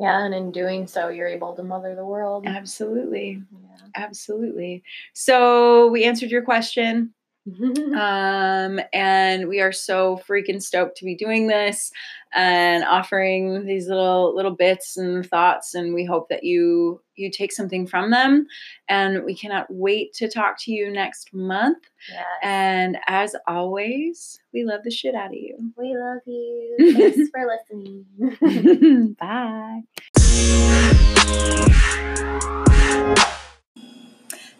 yeah 0.00 0.24
and 0.24 0.34
in 0.34 0.50
doing 0.50 0.88
so 0.88 1.08
you're 1.08 1.28
able 1.28 1.54
to 1.54 1.62
mother 1.62 1.94
the 1.94 2.04
world. 2.04 2.44
Absolutely. 2.46 3.42
Yeah. 3.52 3.86
absolutely. 3.94 4.82
So 5.12 5.88
we 5.88 6.04
answered 6.04 6.30
your 6.30 6.42
question 6.42 7.14
um, 7.96 8.80
and 8.92 9.48
we 9.48 9.60
are 9.60 9.72
so 9.72 10.20
freaking 10.28 10.62
stoked 10.62 10.96
to 10.98 11.04
be 11.04 11.14
doing 11.14 11.46
this 11.46 11.92
and 12.32 12.84
offering 12.84 13.66
these 13.66 13.86
little 13.88 14.34
little 14.34 14.54
bits 14.54 14.96
and 14.96 15.26
thoughts 15.26 15.74
and 15.74 15.94
we 15.94 16.04
hope 16.04 16.28
that 16.30 16.42
you 16.42 17.00
you 17.16 17.30
take 17.30 17.52
something 17.52 17.86
from 17.86 18.10
them. 18.10 18.46
And 18.88 19.24
we 19.24 19.36
cannot 19.36 19.66
wait 19.68 20.14
to 20.14 20.28
talk 20.28 20.58
to 20.60 20.72
you 20.72 20.90
next 20.90 21.32
month. 21.32 21.78
Yes. 22.08 22.24
and 22.42 22.98
as 23.06 23.34
always 23.46 24.40
we 24.52 24.64
love 24.64 24.82
the 24.84 24.90
shit 24.90 25.14
out 25.14 25.28
of 25.28 25.34
you. 25.34 25.72
We 25.76 25.96
love 25.96 26.20
you. 26.26 26.76
Thanks 26.92 27.30
for 27.30 27.46
listening. 27.46 29.16
Bye 29.20 29.84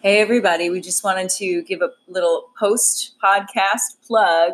Hey, 0.04 0.18
everybody. 0.18 0.68
We 0.68 0.82
just 0.82 1.02
wanted 1.02 1.30
to 1.30 1.62
give 1.62 1.80
a 1.80 1.88
little 2.08 2.50
post 2.58 3.14
podcast 3.24 4.06
plug 4.06 4.52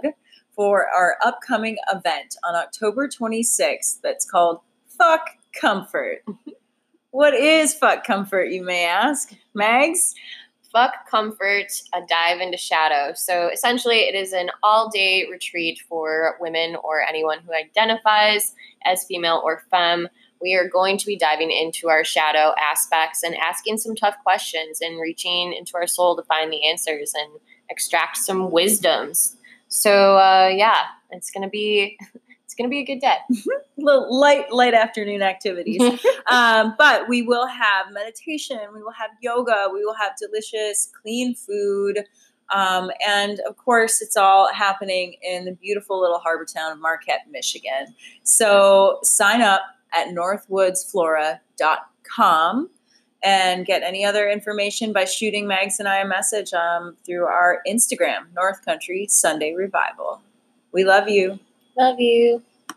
for 0.54 0.86
our 0.86 1.16
upcoming 1.26 1.76
event 1.92 2.36
on 2.44 2.54
October 2.54 3.08
26th 3.08 4.00
that's 4.00 4.24
called 4.24 4.60
Fuck 4.86 5.26
Comfort. 5.60 6.24
what 7.10 7.34
is 7.34 7.74
Fuck 7.74 8.04
Comfort, 8.04 8.52
you 8.52 8.62
may 8.62 8.84
ask? 8.84 9.32
Mags? 9.52 10.14
Fuck 10.72 10.92
Comfort, 11.10 11.72
a 11.92 12.02
dive 12.08 12.38
into 12.40 12.56
shadow. 12.56 13.12
So 13.16 13.48
essentially, 13.48 14.02
it 14.02 14.14
is 14.14 14.32
an 14.32 14.50
all 14.62 14.88
day 14.88 15.26
retreat 15.28 15.80
for 15.88 16.36
women 16.38 16.76
or 16.84 17.02
anyone 17.02 17.40
who 17.40 17.52
identifies 17.52 18.54
as 18.84 19.02
female 19.02 19.42
or 19.44 19.64
femme 19.68 20.06
we 20.40 20.54
are 20.54 20.68
going 20.68 20.96
to 20.98 21.06
be 21.06 21.16
diving 21.16 21.50
into 21.50 21.88
our 21.88 22.04
shadow 22.04 22.52
aspects 22.60 23.22
and 23.22 23.36
asking 23.36 23.78
some 23.78 23.94
tough 23.94 24.16
questions 24.22 24.80
and 24.80 25.00
reaching 25.00 25.52
into 25.52 25.72
our 25.74 25.86
soul 25.86 26.16
to 26.16 26.22
find 26.22 26.52
the 26.52 26.66
answers 26.66 27.12
and 27.14 27.30
extract 27.68 28.16
some 28.16 28.50
wisdoms. 28.50 29.36
So 29.68 30.16
uh, 30.16 30.50
yeah, 30.52 30.82
it's 31.10 31.30
gonna 31.30 31.48
be 31.48 31.98
it's 32.44 32.54
gonna 32.54 32.68
be 32.68 32.78
a 32.78 32.84
good 32.84 33.00
day. 33.00 33.16
Little 33.76 34.18
light 34.18 34.52
light 34.52 34.74
afternoon 34.74 35.22
activities, 35.22 35.80
um, 36.30 36.74
but 36.76 37.08
we 37.08 37.22
will 37.22 37.46
have 37.46 37.92
meditation, 37.92 38.58
we 38.74 38.82
will 38.82 38.92
have 38.92 39.10
yoga, 39.22 39.68
we 39.72 39.84
will 39.84 39.94
have 39.94 40.12
delicious 40.20 40.90
clean 41.02 41.34
food. 41.34 42.04
Um, 42.52 42.90
and 43.06 43.38
of 43.48 43.56
course, 43.56 44.02
it's 44.02 44.16
all 44.16 44.52
happening 44.52 45.14
in 45.22 45.44
the 45.44 45.52
beautiful 45.52 46.00
little 46.00 46.18
harbor 46.18 46.44
town 46.44 46.72
of 46.72 46.80
Marquette, 46.80 47.20
Michigan. 47.30 47.94
So 48.24 48.98
sign 49.04 49.40
up 49.40 49.62
at 49.92 50.08
northwoodsflora.com 50.08 52.70
and 53.22 53.66
get 53.66 53.82
any 53.82 54.02
other 54.04 54.30
information 54.30 54.92
by 54.92 55.04
shooting 55.04 55.46
Mags 55.46 55.78
and 55.78 55.88
I 55.88 55.98
a 55.98 56.06
message 56.06 56.52
um, 56.54 56.96
through 57.04 57.24
our 57.24 57.60
Instagram, 57.68 58.32
North 58.34 58.64
Country 58.64 59.06
Sunday 59.08 59.54
Revival. 59.54 60.22
We 60.72 60.84
love 60.84 61.08
you. 61.08 61.38
Love 61.76 62.00
you. 62.00 62.42